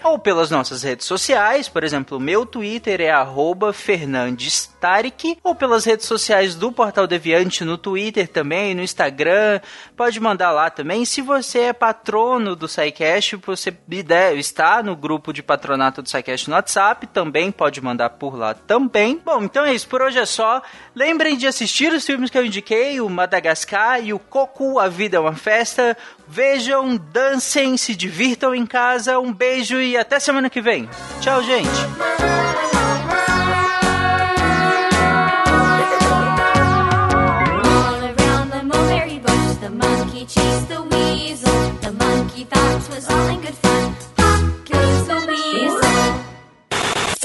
ou 0.04 0.20
pelas 0.20 0.50
nossas 0.50 0.84
redes 0.84 1.06
sociais, 1.06 1.68
por 1.68 1.84
exemplo, 1.84 2.20
meu 2.20 2.46
Twitter 2.46 3.02
é 3.02 3.12
arroba 3.12 3.74
Fernandes 3.74 4.68
Tarek, 4.80 5.38
ou 5.44 5.54
pelas 5.54 5.86
redes 5.86 6.06
sociais 6.06 6.56
do 6.56 6.72
Portal 6.72 7.08
Deviante, 7.08 7.66
no 7.66 7.78
Twitter 7.78 8.28
também, 8.28 8.74
no 8.74 8.82
Instagram, 8.82 9.60
pode 9.96 10.20
mandar 10.20 10.52
lá 10.52 10.70
também. 10.70 11.04
Se 11.06 11.22
você 11.22 11.60
é 11.60 11.74
patrono 11.74 12.56
do 12.56 12.68
SciCast, 12.68 13.36
você 13.38 13.76
está 14.36 14.82
no 14.82 14.96
grupo 14.96 15.34
de 15.34 15.44
patronato 15.58 16.02
do 16.02 16.08
SciCast 16.08 16.50
no 16.50 16.56
WhatsApp, 16.56 17.08
também 17.08 17.52
pode 17.52 17.82
mandar 17.82 18.12
por 18.12 18.38
lá 18.38 18.54
também. 18.54 19.20
Bom, 19.26 19.44
então 19.44 19.66
é 19.66 19.74
isso, 19.74 19.88
por 19.88 20.02
hoje 20.02 20.20
é 20.20 20.26
só. 20.26 20.62
Lembrem 20.96 21.36
de 21.36 21.48
assistir 21.48 21.92
os 21.92 22.06
filmes 22.06 22.30
que 22.30 22.38
eu 22.38 22.46
indiquei, 22.46 23.02
o 23.02 23.10
Madagascar 23.10 24.04
e 24.04 24.14
o 24.14 24.20
Coco, 24.20 24.80
A 24.80 24.88
Vida 24.88 25.18
é 25.18 25.20
uma 25.20 25.34
Festa. 25.34 25.98
Vejam, 26.28 26.98
dancem, 26.98 27.76
se 27.76 27.96
divirtam 27.96 28.54
em 28.54 28.66
casa. 28.66 29.20
Um 29.20 29.34
beijo 29.34 29.80
e 29.82 29.98
até 29.98 30.20
semana 30.20 30.50
que 30.50 30.62
vem. 30.62 30.88
Tchau, 31.22 31.42
gente. 31.42 32.67